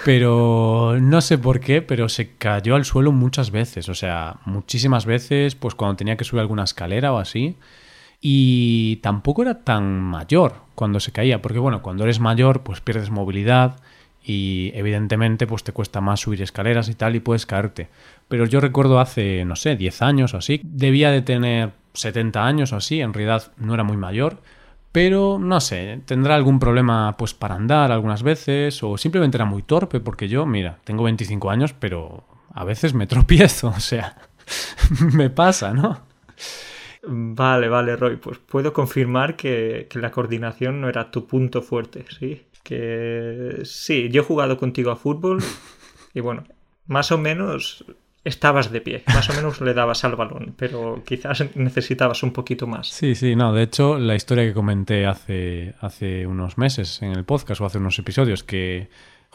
Pero 0.04 0.96
no 1.00 1.20
sé 1.20 1.38
por 1.38 1.60
qué, 1.60 1.82
pero 1.82 2.08
se 2.08 2.36
cayó 2.36 2.74
al 2.74 2.84
suelo 2.84 3.12
muchas 3.12 3.50
veces. 3.50 3.88
O 3.88 3.94
sea, 3.94 4.36
muchísimas 4.46 5.06
veces, 5.06 5.54
pues 5.54 5.74
cuando 5.74 5.96
tenía 5.96 6.16
que 6.16 6.24
subir 6.24 6.40
alguna 6.40 6.64
escalera 6.64 7.12
o 7.12 7.18
así. 7.18 7.56
Y 8.20 8.96
tampoco 8.96 9.42
era 9.42 9.62
tan 9.62 10.00
mayor 10.00 10.56
cuando 10.74 10.98
se 11.00 11.12
caía, 11.12 11.40
porque 11.40 11.58
bueno, 11.58 11.82
cuando 11.82 12.04
eres 12.04 12.18
mayor, 12.18 12.62
pues 12.62 12.80
pierdes 12.80 13.10
movilidad 13.10 13.76
y 14.24 14.72
evidentemente 14.74 15.46
pues 15.46 15.64
te 15.64 15.72
cuesta 15.72 16.00
más 16.00 16.20
subir 16.20 16.42
escaleras 16.42 16.88
y 16.88 16.94
tal 16.94 17.16
y 17.16 17.20
puedes 17.20 17.46
caerte. 17.46 17.88
Pero 18.28 18.44
yo 18.44 18.60
recuerdo 18.60 19.00
hace, 19.00 19.44
no 19.44 19.56
sé, 19.56 19.76
10 19.76 20.02
años 20.02 20.34
o 20.34 20.38
así, 20.38 20.60
debía 20.64 21.10
de 21.10 21.22
tener 21.22 21.72
70 21.94 22.44
años 22.44 22.72
o 22.72 22.76
así, 22.76 23.00
en 23.00 23.12
realidad 23.12 23.52
no 23.56 23.74
era 23.74 23.84
muy 23.84 23.96
mayor, 23.96 24.38
pero 24.92 25.38
no 25.38 25.60
sé, 25.60 26.00
tendrá 26.06 26.34
algún 26.34 26.58
problema 26.58 27.16
pues 27.16 27.34
para 27.34 27.54
andar 27.54 27.92
algunas 27.92 28.22
veces 28.22 28.82
o 28.82 28.96
simplemente 28.96 29.36
era 29.36 29.44
muy 29.44 29.62
torpe 29.62 30.00
porque 30.00 30.28
yo, 30.28 30.46
mira, 30.46 30.78
tengo 30.84 31.04
25 31.04 31.50
años, 31.50 31.74
pero 31.78 32.24
a 32.52 32.64
veces 32.64 32.94
me 32.94 33.06
tropiezo, 33.08 33.68
o 33.68 33.80
sea, 33.80 34.16
me 35.12 35.30
pasa, 35.30 35.72
¿no? 35.72 36.00
Vale, 37.02 37.68
vale, 37.68 37.96
Roy, 37.96 38.16
pues 38.16 38.38
puedo 38.38 38.72
confirmar 38.72 39.36
que, 39.36 39.86
que, 39.88 39.98
la 39.98 40.10
coordinación 40.10 40.80
no 40.80 40.88
era 40.88 41.10
tu 41.10 41.26
punto 41.26 41.62
fuerte, 41.62 42.04
¿sí? 42.18 42.42
Que 42.64 43.60
sí, 43.64 44.08
yo 44.10 44.22
he 44.22 44.24
jugado 44.24 44.58
contigo 44.58 44.90
a 44.90 44.96
fútbol 44.96 45.38
y 46.12 46.20
bueno, 46.20 46.44
más 46.86 47.12
o 47.12 47.18
menos 47.18 47.84
estabas 48.24 48.70
de 48.70 48.80
pie, 48.80 49.02
más 49.06 49.28
o 49.30 49.34
menos 49.34 49.60
le 49.60 49.74
dabas 49.74 50.04
al 50.04 50.16
balón, 50.16 50.54
pero 50.56 51.02
quizás 51.06 51.44
necesitabas 51.54 52.22
un 52.22 52.32
poquito 52.32 52.66
más. 52.66 52.88
Sí, 52.88 53.14
sí, 53.14 53.36
no, 53.36 53.52
de 53.52 53.62
hecho 53.62 53.98
la 53.98 54.14
historia 54.14 54.44
que 54.44 54.52
comenté 54.52 55.06
hace, 55.06 55.74
hace 55.80 56.26
unos 56.26 56.58
meses 56.58 57.00
en 57.02 57.12
el 57.12 57.24
podcast 57.24 57.60
o 57.60 57.66
hace 57.66 57.78
unos 57.78 57.98
episodios 57.98 58.44
que 58.44 58.88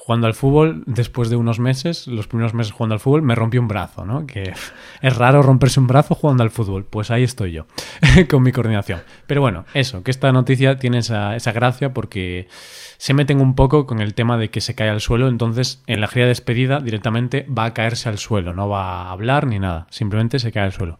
jugando 0.03 0.27
al 0.27 0.33
fútbol, 0.33 0.83
después 0.85 1.29
de 1.29 1.37
unos 1.37 1.59
meses, 1.59 2.07
los 2.07 2.27
primeros 2.27 2.53
meses 2.53 2.73
jugando 2.73 2.95
al 2.95 2.99
fútbol, 2.99 3.21
me 3.21 3.35
rompí 3.35 3.57
un 3.57 3.69
brazo, 3.69 4.03
¿no? 4.03 4.27
Que 4.27 4.53
es 5.01 5.15
raro 5.15 5.41
romperse 5.41 5.79
un 5.79 5.87
brazo 5.87 6.13
jugando 6.13 6.43
al 6.43 6.49
fútbol. 6.49 6.83
Pues 6.83 7.09
ahí 7.09 7.23
estoy 7.23 7.53
yo, 7.53 7.67
con 8.29 8.43
mi 8.43 8.51
coordinación. 8.51 9.01
Pero 9.27 9.39
bueno, 9.39 9.63
eso, 9.73 10.03
que 10.03 10.11
esta 10.11 10.33
noticia 10.33 10.77
tiene 10.77 10.97
esa, 10.97 11.37
gracia 11.53 11.93
porque 11.93 12.49
se 12.97 13.13
meten 13.13 13.39
un 13.39 13.55
poco 13.55 13.85
con 13.85 14.01
el 14.01 14.13
tema 14.13 14.37
de 14.37 14.49
que 14.49 14.59
se 14.59 14.75
cae 14.75 14.89
al 14.89 14.99
suelo, 14.99 15.29
entonces 15.29 15.81
en 15.87 16.01
la 16.01 16.07
gira 16.07 16.25
de 16.25 16.29
despedida 16.29 16.81
directamente 16.81 17.47
va 17.47 17.63
a 17.63 17.73
caerse 17.73 18.09
al 18.09 18.17
suelo, 18.17 18.53
no 18.53 18.67
va 18.67 19.03
a 19.03 19.11
hablar 19.11 19.47
ni 19.47 19.57
nada, 19.57 19.87
simplemente 19.89 20.37
se 20.39 20.51
cae 20.51 20.63
al 20.63 20.73
suelo. 20.73 20.99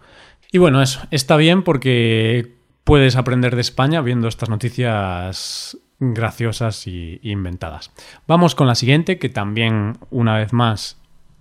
Y 0.50 0.60
bueno, 0.60 0.82
eso, 0.82 1.02
está 1.12 1.36
bien 1.36 1.64
porque 1.64 2.56
puedes 2.86 3.18
aprender 3.18 3.56
de 3.56 3.62
España 3.62 4.00
viendo 4.00 4.30
estas 4.30 4.48
noticias 4.48 5.78
graciosas 6.14 6.88
y 6.88 7.20
inventadas. 7.24 7.92
Vamos 8.28 8.56
con 8.56 8.68
la 8.68 8.76
siguiente, 8.76 9.20
que 9.20 9.30
también, 9.30 9.98
una 10.10 10.38
vez 10.38 10.52
más, 10.52 10.98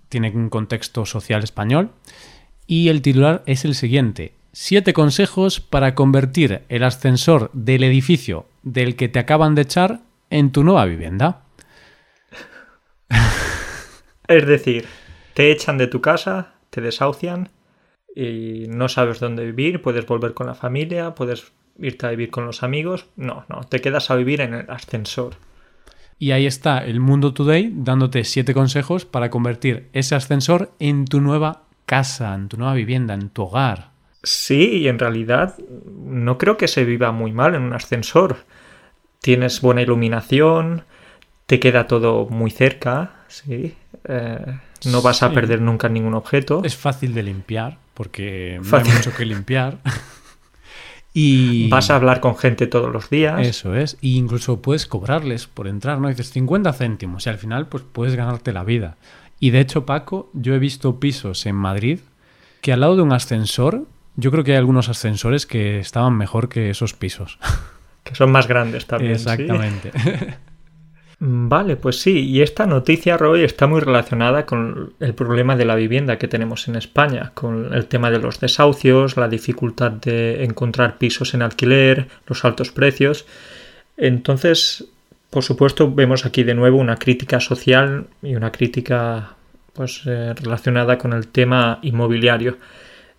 tiene 0.09 0.31
un 0.31 0.49
contexto 0.49 1.05
social 1.05 1.43
español. 1.43 1.91
Y 2.67 2.89
el 2.89 3.01
titular 3.01 3.43
es 3.45 3.65
el 3.65 3.75
siguiente. 3.75 4.33
Siete 4.51 4.93
consejos 4.93 5.59
para 5.59 5.95
convertir 5.95 6.61
el 6.69 6.83
ascensor 6.83 7.49
del 7.53 7.83
edificio 7.83 8.45
del 8.61 8.95
que 8.95 9.09
te 9.09 9.19
acaban 9.19 9.55
de 9.55 9.63
echar 9.63 10.01
en 10.29 10.51
tu 10.51 10.63
nueva 10.63 10.85
vivienda. 10.85 11.41
Es 14.27 14.47
decir, 14.47 14.85
te 15.33 15.51
echan 15.51 15.77
de 15.77 15.87
tu 15.87 16.01
casa, 16.01 16.53
te 16.69 16.81
desahucian 16.81 17.49
y 18.15 18.65
no 18.67 18.87
sabes 18.89 19.19
dónde 19.19 19.45
vivir, 19.45 19.81
puedes 19.81 20.05
volver 20.05 20.33
con 20.33 20.47
la 20.47 20.55
familia, 20.55 21.15
puedes 21.15 21.51
irte 21.79 22.05
a 22.05 22.11
vivir 22.11 22.29
con 22.29 22.45
los 22.45 22.63
amigos. 22.63 23.07
No, 23.15 23.45
no, 23.49 23.61
te 23.63 23.81
quedas 23.81 24.11
a 24.11 24.15
vivir 24.15 24.41
en 24.41 24.53
el 24.53 24.69
ascensor. 24.69 25.35
Y 26.19 26.31
ahí 26.31 26.45
está 26.45 26.79
el 26.79 26.99
Mundo 26.99 27.33
Today 27.33 27.71
dándote 27.73 28.23
siete 28.23 28.53
consejos 28.53 29.05
para 29.05 29.29
convertir 29.29 29.89
ese 29.93 30.15
ascensor 30.15 30.71
en 30.79 31.05
tu 31.05 31.19
nueva 31.19 31.63
casa, 31.85 32.33
en 32.33 32.47
tu 32.47 32.57
nueva 32.57 32.73
vivienda, 32.73 33.13
en 33.13 33.29
tu 33.29 33.43
hogar. 33.43 33.91
Sí, 34.23 34.77
y 34.77 34.87
en 34.87 34.99
realidad 34.99 35.57
no 35.59 36.37
creo 36.37 36.55
que 36.55 36.69
se 36.69 36.85
viva 36.85 37.11
muy 37.11 37.33
mal 37.33 37.55
en 37.55 37.63
un 37.63 37.73
ascensor. 37.73 38.37
Tienes 39.19 39.59
buena 39.59 39.81
iluminación, 39.81 40.83
te 41.45 41.59
queda 41.59 41.87
todo 41.87 42.27
muy 42.29 42.51
cerca, 42.51 43.25
sí. 43.27 43.75
Eh, 44.05 44.59
no 44.85 45.01
vas 45.01 45.23
a 45.23 45.31
perder 45.31 45.61
nunca 45.61 45.89
ningún 45.89 46.13
objeto. 46.13 46.61
Es 46.63 46.75
fácil 46.75 47.13
de 47.13 47.23
limpiar, 47.23 47.77
porque 47.93 48.59
no 48.63 48.77
hay 48.77 48.83
mucho 48.85 49.13
que 49.13 49.25
limpiar. 49.25 49.79
Y 51.13 51.69
vas 51.69 51.91
a 51.91 51.95
hablar 51.95 52.19
con 52.19 52.35
gente 52.35 52.65
todos 52.65 52.91
los 52.91 53.09
días. 53.09 53.45
Eso 53.45 53.75
es. 53.75 53.97
Y 54.01 54.17
incluso 54.17 54.61
puedes 54.61 54.87
cobrarles 54.87 55.45
por 55.45 55.67
entrar, 55.67 55.99
¿no? 55.99 56.09
Dices 56.09 56.31
50 56.31 56.73
céntimos 56.73 57.27
y 57.27 57.29
al 57.29 57.37
final 57.37 57.67
pues 57.67 57.83
puedes 57.83 58.15
ganarte 58.15 58.51
la 58.51 58.63
vida. 58.63 58.97
Y 59.39 59.51
de 59.51 59.59
hecho, 59.59 59.85
Paco, 59.85 60.29
yo 60.33 60.55
he 60.55 60.59
visto 60.59 60.99
pisos 60.99 61.45
en 61.45 61.55
Madrid 61.55 61.99
que 62.61 62.73
al 62.73 62.79
lado 62.79 62.95
de 62.95 63.01
un 63.03 63.13
ascensor, 63.13 63.85
yo 64.15 64.31
creo 64.31 64.43
que 64.43 64.53
hay 64.53 64.57
algunos 64.57 64.89
ascensores 64.89 65.45
que 65.45 65.79
estaban 65.79 66.17
mejor 66.17 66.49
que 66.49 66.69
esos 66.69 66.93
pisos. 66.93 67.37
Que 68.03 68.15
son 68.15 68.31
más 68.31 68.47
grandes 68.47 68.85
también. 68.85 69.13
Exactamente. 69.13 69.91
Vale, 71.25 71.77
pues 71.77 72.01
sí, 72.01 72.19
y 72.29 72.41
esta 72.41 72.65
noticia, 72.65 73.15
Roy, 73.15 73.45
está 73.45 73.65
muy 73.65 73.79
relacionada 73.79 74.45
con 74.45 74.91
el 74.99 75.13
problema 75.13 75.55
de 75.55 75.63
la 75.63 75.75
vivienda 75.75 76.17
que 76.17 76.27
tenemos 76.27 76.67
en 76.67 76.75
España, 76.75 77.31
con 77.33 77.73
el 77.73 77.85
tema 77.85 78.11
de 78.11 78.19
los 78.19 78.41
desahucios, 78.41 79.15
la 79.15 79.29
dificultad 79.29 79.91
de 79.91 80.43
encontrar 80.43 80.97
pisos 80.97 81.33
en 81.33 81.41
alquiler, 81.41 82.09
los 82.27 82.43
altos 82.43 82.71
precios. 82.71 83.25
Entonces, 83.95 84.89
por 85.29 85.43
supuesto, 85.43 85.89
vemos 85.89 86.25
aquí 86.25 86.43
de 86.43 86.55
nuevo 86.55 86.77
una 86.77 86.97
crítica 86.97 87.39
social 87.39 88.07
y 88.21 88.35
una 88.35 88.51
crítica 88.51 89.37
pues 89.71 90.01
eh, 90.05 90.33
relacionada 90.33 90.97
con 90.97 91.13
el 91.13 91.29
tema 91.29 91.79
inmobiliario. 91.83 92.57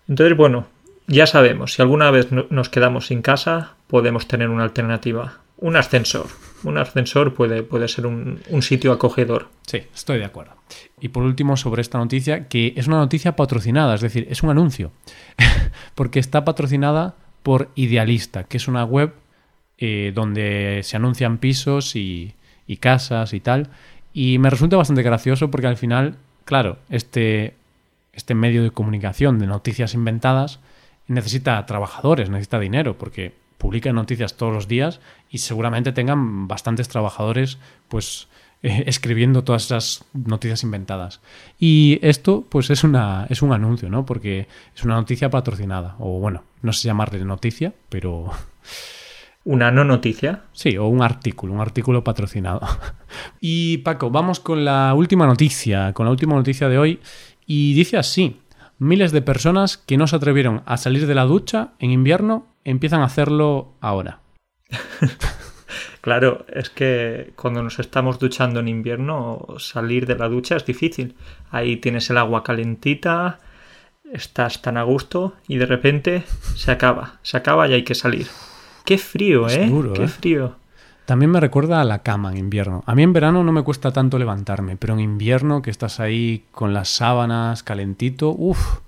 Entonces, 0.07 0.37
bueno, 0.37 0.67
ya 1.07 1.25
sabemos, 1.25 1.73
si 1.73 1.81
alguna 1.81 2.11
vez 2.11 2.27
nos 2.31 2.69
quedamos 2.69 3.07
sin 3.07 3.23
casa, 3.23 3.73
podemos 3.87 4.27
tener 4.27 4.49
una 4.49 4.63
alternativa, 4.63 5.39
un 5.57 5.75
ascensor 5.75 6.27
un 6.63 6.77
ascensor 6.77 7.33
puede, 7.33 7.63
puede 7.63 7.87
ser 7.87 8.05
un, 8.07 8.41
sitio 8.61 8.91
acogedor. 8.91 9.49
Sí, 9.67 9.83
estoy 9.93 10.19
de 10.19 10.25
acuerdo. 10.25 10.53
Y 10.99 11.09
por 11.09 11.23
último, 11.23 11.57
sobre 11.57 11.81
esta 11.81 11.97
noticia, 11.97 12.47
que 12.47 12.73
es 12.75 12.87
una 12.87 12.97
noticia 12.97 13.35
patrocinada, 13.35 13.95
es 13.95 14.01
decir, 14.01 14.27
es 14.29 14.43
un 14.43 14.49
anuncio, 14.49 14.91
porque 15.95 16.19
está 16.19 16.45
patrocinada 16.45 17.15
por 17.43 17.69
Idealista, 17.75 18.45
que 18.45 18.57
es 18.57 18.67
una 18.67 18.83
web 18.83 19.13
eh, 19.77 20.11
donde 20.15 20.81
se 20.83 20.95
anuncian 20.95 21.37
pisos 21.37 21.95
y, 21.95 22.33
y 22.65 22.77
casas 22.77 23.33
y 23.33 23.39
tal. 23.39 23.69
Y 24.13 24.39
me 24.39 24.49
resulta 24.49 24.77
bastante 24.77 25.03
gracioso 25.03 25.51
porque 25.51 25.67
al 25.67 25.77
final, 25.77 26.15
claro, 26.45 26.77
este, 26.89 27.53
este 28.13 28.33
medio 28.33 28.63
de 28.63 28.71
comunicación 28.71 29.39
de 29.39 29.47
noticias 29.47 29.93
inventadas 29.93 30.59
necesita 31.07 31.63
trabajadores, 31.65 32.29
necesita 32.29 32.59
dinero, 32.59 32.97
porque 32.97 33.33
publican 33.65 33.95
noticias 33.95 34.37
todos 34.37 34.53
los 34.53 34.67
días 34.67 34.99
y 35.27 35.39
seguramente 35.39 35.91
tengan 35.91 36.47
bastantes 36.47 36.87
trabajadores 36.87 37.57
pues 37.87 38.27
eh, 38.61 38.83
escribiendo 38.87 39.43
todas 39.43 39.65
esas 39.65 40.05
noticias 40.13 40.61
inventadas. 40.61 41.19
Y 41.57 41.97
esto 42.03 42.45
pues 42.47 42.69
es 42.69 42.83
una 42.83 43.25
es 43.27 43.41
un 43.41 43.53
anuncio, 43.53 43.89
¿no? 43.89 44.05
Porque 44.05 44.47
es 44.75 44.83
una 44.83 44.93
noticia 44.93 45.31
patrocinada 45.31 45.95
o 45.97 46.19
bueno, 46.19 46.43
no 46.61 46.73
sé 46.73 46.87
llamarle 46.87 47.25
noticia, 47.25 47.73
pero 47.89 48.29
una 49.43 49.71
no 49.71 49.83
noticia. 49.83 50.43
Sí, 50.53 50.77
o 50.77 50.85
un 50.85 51.01
artículo, 51.01 51.51
un 51.53 51.61
artículo 51.61 52.03
patrocinado. 52.03 52.61
Y 53.39 53.77
Paco, 53.77 54.11
vamos 54.11 54.41
con 54.41 54.63
la 54.65 54.93
última 54.93 55.25
noticia, 55.25 55.93
con 55.93 56.05
la 56.05 56.11
última 56.11 56.35
noticia 56.35 56.69
de 56.69 56.77
hoy 56.77 56.99
y 57.47 57.73
dice 57.73 57.97
así: 57.97 58.41
miles 58.77 59.11
de 59.11 59.23
personas 59.23 59.77
que 59.77 59.97
no 59.97 60.05
se 60.05 60.17
atrevieron 60.17 60.61
a 60.67 60.77
salir 60.77 61.07
de 61.07 61.15
la 61.15 61.23
ducha 61.23 61.71
en 61.79 61.89
invierno 61.91 62.54
empiezan 62.65 63.01
a 63.01 63.05
hacerlo 63.05 63.73
ahora. 63.79 64.19
Claro, 66.05 66.45
es 66.53 66.69
que 66.69 67.33
cuando 67.35 67.63
nos 67.63 67.79
estamos 67.79 68.19
duchando 68.19 68.59
en 68.59 68.67
invierno, 68.67 69.43
salir 69.57 70.05
de 70.05 70.15
la 70.15 70.29
ducha 70.29 70.55
es 70.55 70.63
difícil. 70.63 71.15
Ahí 71.49 71.77
tienes 71.77 72.07
el 72.11 72.19
agua 72.19 72.43
calentita, 72.43 73.39
estás 74.13 74.61
tan 74.61 74.77
a 74.77 74.83
gusto 74.83 75.33
y 75.47 75.57
de 75.57 75.65
repente 75.65 76.21
se 76.55 76.71
acaba, 76.71 77.15
se 77.23 77.37
acaba 77.37 77.67
y 77.67 77.73
hay 77.73 77.83
que 77.83 77.95
salir. 77.95 78.27
Qué 78.85 78.99
frío, 78.99 79.49
¿eh? 79.49 79.67
Qué 79.95 80.03
¿eh? 80.03 80.07
frío. 80.07 80.55
También 81.05 81.31
me 81.31 81.39
recuerda 81.39 81.81
a 81.81 81.85
la 81.85 82.03
cama 82.03 82.31
en 82.31 82.37
invierno. 82.37 82.83
A 82.85 82.93
mí 82.93 83.01
en 83.01 83.13
verano 83.13 83.43
no 83.43 83.51
me 83.51 83.63
cuesta 83.63 83.91
tanto 83.91 84.19
levantarme, 84.19 84.77
pero 84.77 84.93
en 84.93 84.99
invierno 84.99 85.63
que 85.63 85.71
estás 85.71 85.99
ahí 85.99 86.45
con 86.51 86.71
las 86.75 86.89
sábanas 86.89 87.63
calentito, 87.63 88.29
uff, 88.29 88.81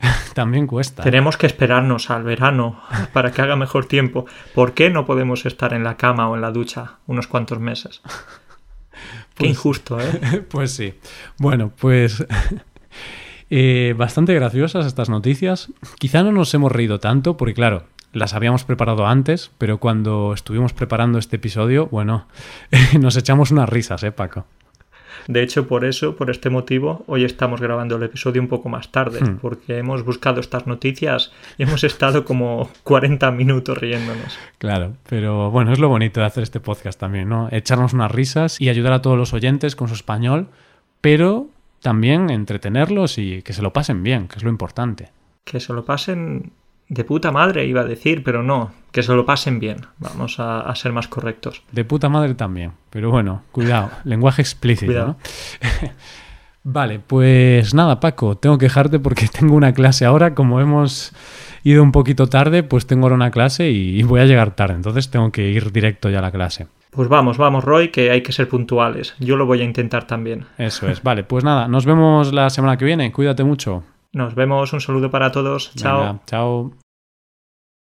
también 0.34 0.66
cuesta. 0.66 1.02
Tenemos 1.02 1.36
que 1.36 1.46
esperarnos 1.46 2.10
al 2.10 2.22
verano 2.22 2.80
para 3.12 3.30
que 3.32 3.42
haga 3.42 3.56
mejor 3.56 3.86
tiempo. 3.86 4.26
¿Por 4.54 4.72
qué 4.74 4.90
no 4.90 5.06
podemos 5.06 5.46
estar 5.46 5.72
en 5.72 5.84
la 5.84 5.96
cama 5.96 6.28
o 6.28 6.34
en 6.34 6.42
la 6.42 6.50
ducha 6.50 6.98
unos 7.06 7.26
cuantos 7.26 7.58
meses? 7.60 8.00
qué 8.90 8.98
pues 9.36 9.50
injusto, 9.50 10.00
¿eh? 10.00 10.44
Pues 10.48 10.72
sí. 10.72 10.94
Bueno, 11.38 11.72
pues 11.78 12.24
eh, 13.50 13.94
bastante 13.96 14.34
graciosas 14.34 14.86
estas 14.86 15.08
noticias. 15.08 15.72
Quizá 15.98 16.22
no 16.22 16.32
nos 16.32 16.52
hemos 16.54 16.72
reído 16.72 17.00
tanto, 17.00 17.36
porque 17.36 17.54
claro, 17.54 17.84
las 18.12 18.34
habíamos 18.34 18.64
preparado 18.64 19.06
antes, 19.06 19.50
pero 19.58 19.78
cuando 19.78 20.32
estuvimos 20.34 20.72
preparando 20.72 21.18
este 21.18 21.36
episodio, 21.36 21.86
bueno, 21.88 22.26
nos 23.00 23.16
echamos 23.16 23.50
unas 23.50 23.68
risas, 23.68 24.02
¿eh, 24.02 24.12
Paco? 24.12 24.46
De 25.26 25.42
hecho, 25.42 25.66
por 25.66 25.84
eso, 25.84 26.16
por 26.16 26.30
este 26.30 26.50
motivo, 26.50 27.04
hoy 27.06 27.24
estamos 27.24 27.60
grabando 27.60 27.96
el 27.96 28.02
episodio 28.02 28.40
un 28.40 28.48
poco 28.48 28.68
más 28.68 28.90
tarde, 28.90 29.20
hmm. 29.20 29.38
porque 29.38 29.78
hemos 29.78 30.04
buscado 30.04 30.40
estas 30.40 30.66
noticias 30.66 31.32
y 31.58 31.64
hemos 31.64 31.84
estado 31.84 32.24
como 32.24 32.70
40 32.84 33.30
minutos 33.30 33.78
riéndonos. 33.78 34.38
Claro, 34.58 34.94
pero 35.08 35.50
bueno, 35.50 35.72
es 35.72 35.78
lo 35.78 35.88
bonito 35.88 36.20
de 36.20 36.26
hacer 36.26 36.42
este 36.42 36.60
podcast 36.60 36.98
también, 36.98 37.28
¿no? 37.28 37.48
Echarnos 37.50 37.92
unas 37.92 38.10
risas 38.10 38.60
y 38.60 38.68
ayudar 38.68 38.92
a 38.92 39.02
todos 39.02 39.18
los 39.18 39.32
oyentes 39.32 39.76
con 39.76 39.88
su 39.88 39.94
español, 39.94 40.48
pero 41.00 41.48
también 41.80 42.30
entretenerlos 42.30 43.18
y 43.18 43.42
que 43.42 43.52
se 43.52 43.62
lo 43.62 43.72
pasen 43.72 44.02
bien, 44.02 44.28
que 44.28 44.36
es 44.36 44.44
lo 44.44 44.50
importante. 44.50 45.10
Que 45.44 45.60
se 45.60 45.72
lo 45.72 45.84
pasen 45.84 46.52
de 46.90 47.04
puta 47.04 47.30
madre 47.30 47.64
iba 47.66 47.82
a 47.82 47.84
decir, 47.84 48.22
pero 48.24 48.42
no, 48.42 48.72
que 48.90 49.02
se 49.02 49.14
lo 49.14 49.24
pasen 49.24 49.60
bien. 49.60 49.86
Vamos 49.98 50.36
a, 50.38 50.74
ser 50.74 50.92
más 50.92 51.08
correctos. 51.08 51.62
De 51.72 51.84
puta 51.84 52.08
madre 52.08 52.34
también, 52.34 52.72
pero 52.90 53.10
bueno, 53.10 53.44
cuidado, 53.52 53.90
lenguaje 54.04 54.42
explícito. 54.42 55.16
vale, 56.64 56.98
pues 56.98 57.72
nada, 57.74 58.00
Paco, 58.00 58.36
tengo 58.36 58.58
que 58.58 58.66
dejarte 58.66 58.98
porque 58.98 59.28
tengo 59.38 59.54
una 59.54 59.72
clase 59.72 60.04
ahora, 60.04 60.34
como 60.34 60.60
hemos 60.60 61.12
ido 61.62 61.82
un 61.82 61.92
poquito 61.92 62.26
tarde, 62.26 62.64
pues 62.64 62.86
tengo 62.86 63.04
ahora 63.04 63.14
una 63.14 63.30
clase 63.30 63.70
y 63.70 64.02
voy 64.02 64.20
a 64.20 64.26
llegar 64.26 64.56
tarde, 64.56 64.74
entonces 64.74 65.10
tengo 65.10 65.30
que 65.30 65.48
ir 65.48 65.70
directo 65.70 66.10
ya 66.10 66.18
a 66.18 66.22
la 66.22 66.32
clase. 66.32 66.66
Pues 66.90 67.08
vamos, 67.08 67.38
vamos, 67.38 67.62
Roy, 67.62 67.90
que 67.90 68.10
hay 68.10 68.22
que 68.22 68.32
ser 68.32 68.48
puntuales. 68.48 69.14
Yo 69.20 69.36
lo 69.36 69.46
voy 69.46 69.60
a 69.60 69.64
intentar 69.64 70.08
también. 70.08 70.46
Eso 70.58 70.88
es, 70.88 71.04
vale, 71.04 71.22
pues 71.22 71.44
nada, 71.44 71.68
nos 71.68 71.86
vemos 71.86 72.32
la 72.32 72.50
semana 72.50 72.76
que 72.76 72.84
viene, 72.84 73.12
cuídate 73.12 73.44
mucho. 73.44 73.84
Nos 74.12 74.34
vemos, 74.34 74.72
un 74.72 74.80
saludo 74.80 75.10
para 75.10 75.30
todos. 75.30 75.72
Chao. 75.76 76.20
chao. 76.26 76.72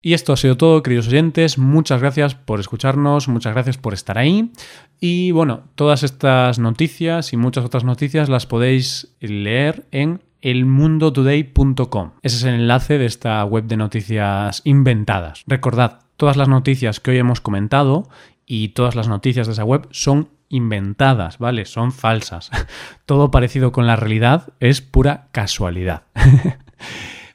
Y 0.01 0.13
esto 0.13 0.33
ha 0.33 0.37
sido 0.37 0.57
todo, 0.57 0.83
queridos 0.83 1.09
oyentes. 1.09 1.59
Muchas 1.59 2.01
gracias 2.01 2.35
por 2.35 2.61
escucharnos, 2.61 3.29
muchas 3.29 3.53
gracias 3.53 3.79
por 3.79 3.95
estar 3.95 4.17
ahí. 4.17 4.53
Y 5.01 5.33
bueno, 5.33 5.63
todas 5.75 6.05
estas 6.05 6.59
noticias 6.59 7.33
y 7.33 7.37
muchas 7.37 7.65
otras 7.65 7.85
noticias 7.85 8.29
las 8.29 8.47
podéis 8.47 9.17
leer 9.21 9.87
en 9.91 10.23
elmundotoday.com. 10.41 12.13
Ese 12.23 12.37
es 12.37 12.43
el 12.45 12.55
enlace 12.55 12.99
de 12.99 13.07
esta 13.07 13.45
web 13.45 13.65
de 13.65 13.77
noticias 13.77 14.63
inventadas. 14.65 15.43
Recordad, 15.49 16.01
todas 16.17 16.37
las 16.37 16.49
noticias 16.49 17.01
que 17.01 17.11
hoy 17.11 17.19
hemos 17.19 17.41
comentado 17.41 18.09
y 18.47 18.69
todas 18.69 18.95
las 18.95 19.09
noticias 19.09 19.47
de 19.47 19.55
esa 19.55 19.65
web 19.65 19.89
son 19.91 20.29
inventadas, 20.49 21.39
¿vale? 21.39 21.65
Son 21.65 21.93
falsas. 21.93 22.51
Todo 23.07 23.31
parecido 23.31 23.73
con 23.73 23.87
la 23.87 23.97
realidad 23.97 24.53
es 24.61 24.81
pura 24.81 25.29
casualidad. 25.33 26.03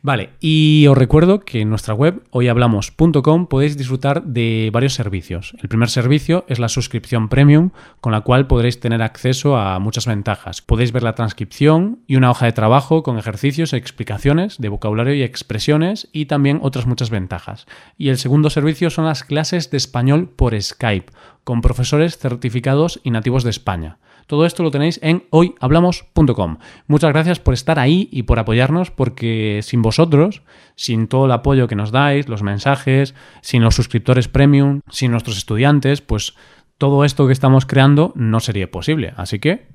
Vale, 0.05 0.31
y 0.41 0.85
os 0.87 0.97
recuerdo 0.97 1.39
que 1.39 1.61
en 1.61 1.69
nuestra 1.69 1.93
web 1.93 2.23
hoyhablamos.com 2.31 3.47
podéis 3.47 3.77
disfrutar 3.77 4.21
de 4.25 4.69
varios 4.73 4.95
servicios. 4.95 5.55
El 5.61 5.69
primer 5.69 5.89
servicio 5.89 6.43
es 6.49 6.59
la 6.59 6.67
suscripción 6.67 7.29
premium, 7.29 7.69
con 8.01 8.11
la 8.11 8.19
cual 8.19 8.45
podréis 8.45 8.81
tener 8.81 9.01
acceso 9.01 9.55
a 9.55 9.79
muchas 9.79 10.05
ventajas. 10.05 10.61
Podéis 10.61 10.91
ver 10.91 11.03
la 11.03 11.15
transcripción 11.15 11.99
y 12.05 12.17
una 12.17 12.31
hoja 12.31 12.47
de 12.47 12.51
trabajo 12.51 13.01
con 13.01 13.17
ejercicios 13.17 13.71
e 13.71 13.77
explicaciones 13.77 14.57
de 14.57 14.67
vocabulario 14.67 15.13
y 15.13 15.23
expresiones 15.23 16.09
y 16.11 16.25
también 16.25 16.59
otras 16.61 16.85
muchas 16.85 17.09
ventajas. 17.09 17.65
Y 17.97 18.09
el 18.09 18.17
segundo 18.17 18.49
servicio 18.49 18.89
son 18.89 19.05
las 19.05 19.23
clases 19.23 19.71
de 19.71 19.77
español 19.77 20.27
por 20.27 20.61
Skype, 20.61 21.13
con 21.45 21.61
profesores 21.61 22.17
certificados 22.17 22.99
y 23.05 23.11
nativos 23.11 23.45
de 23.45 23.51
España. 23.51 23.99
Todo 24.27 24.45
esto 24.45 24.63
lo 24.63 24.71
tenéis 24.71 24.99
en 25.03 25.23
hoyhablamos.com. 25.29 26.57
Muchas 26.87 27.11
gracias 27.11 27.39
por 27.39 27.53
estar 27.53 27.79
ahí 27.79 28.09
y 28.11 28.23
por 28.23 28.39
apoyarnos, 28.39 28.91
porque 28.91 29.59
sin 29.63 29.81
vosotros, 29.81 30.43
sin 30.75 31.07
todo 31.07 31.25
el 31.25 31.31
apoyo 31.31 31.67
que 31.67 31.75
nos 31.75 31.91
dais, 31.91 32.29
los 32.29 32.43
mensajes, 32.43 33.15
sin 33.41 33.63
los 33.63 33.75
suscriptores 33.75 34.27
premium, 34.27 34.81
sin 34.89 35.11
nuestros 35.11 35.37
estudiantes, 35.37 36.01
pues 36.01 36.35
todo 36.77 37.05
esto 37.05 37.27
que 37.27 37.33
estamos 37.33 37.65
creando 37.65 38.11
no 38.15 38.39
sería 38.39 38.69
posible. 38.69 39.13
Así 39.15 39.39
que 39.39 39.67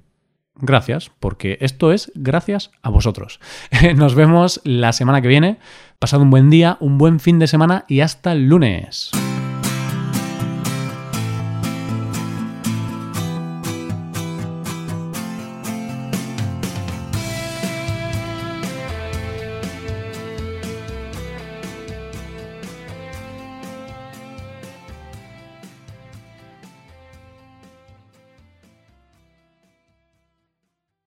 gracias, 0.54 1.10
porque 1.20 1.58
esto 1.60 1.92
es 1.92 2.12
gracias 2.14 2.70
a 2.82 2.90
vosotros. 2.90 3.40
Nos 3.96 4.14
vemos 4.14 4.60
la 4.64 4.92
semana 4.92 5.22
que 5.22 5.28
viene. 5.28 5.58
Pasad 5.98 6.20
un 6.20 6.30
buen 6.30 6.50
día, 6.50 6.76
un 6.80 6.98
buen 6.98 7.20
fin 7.20 7.38
de 7.38 7.46
semana 7.46 7.84
y 7.88 8.00
hasta 8.00 8.32
el 8.32 8.48
lunes. 8.48 9.10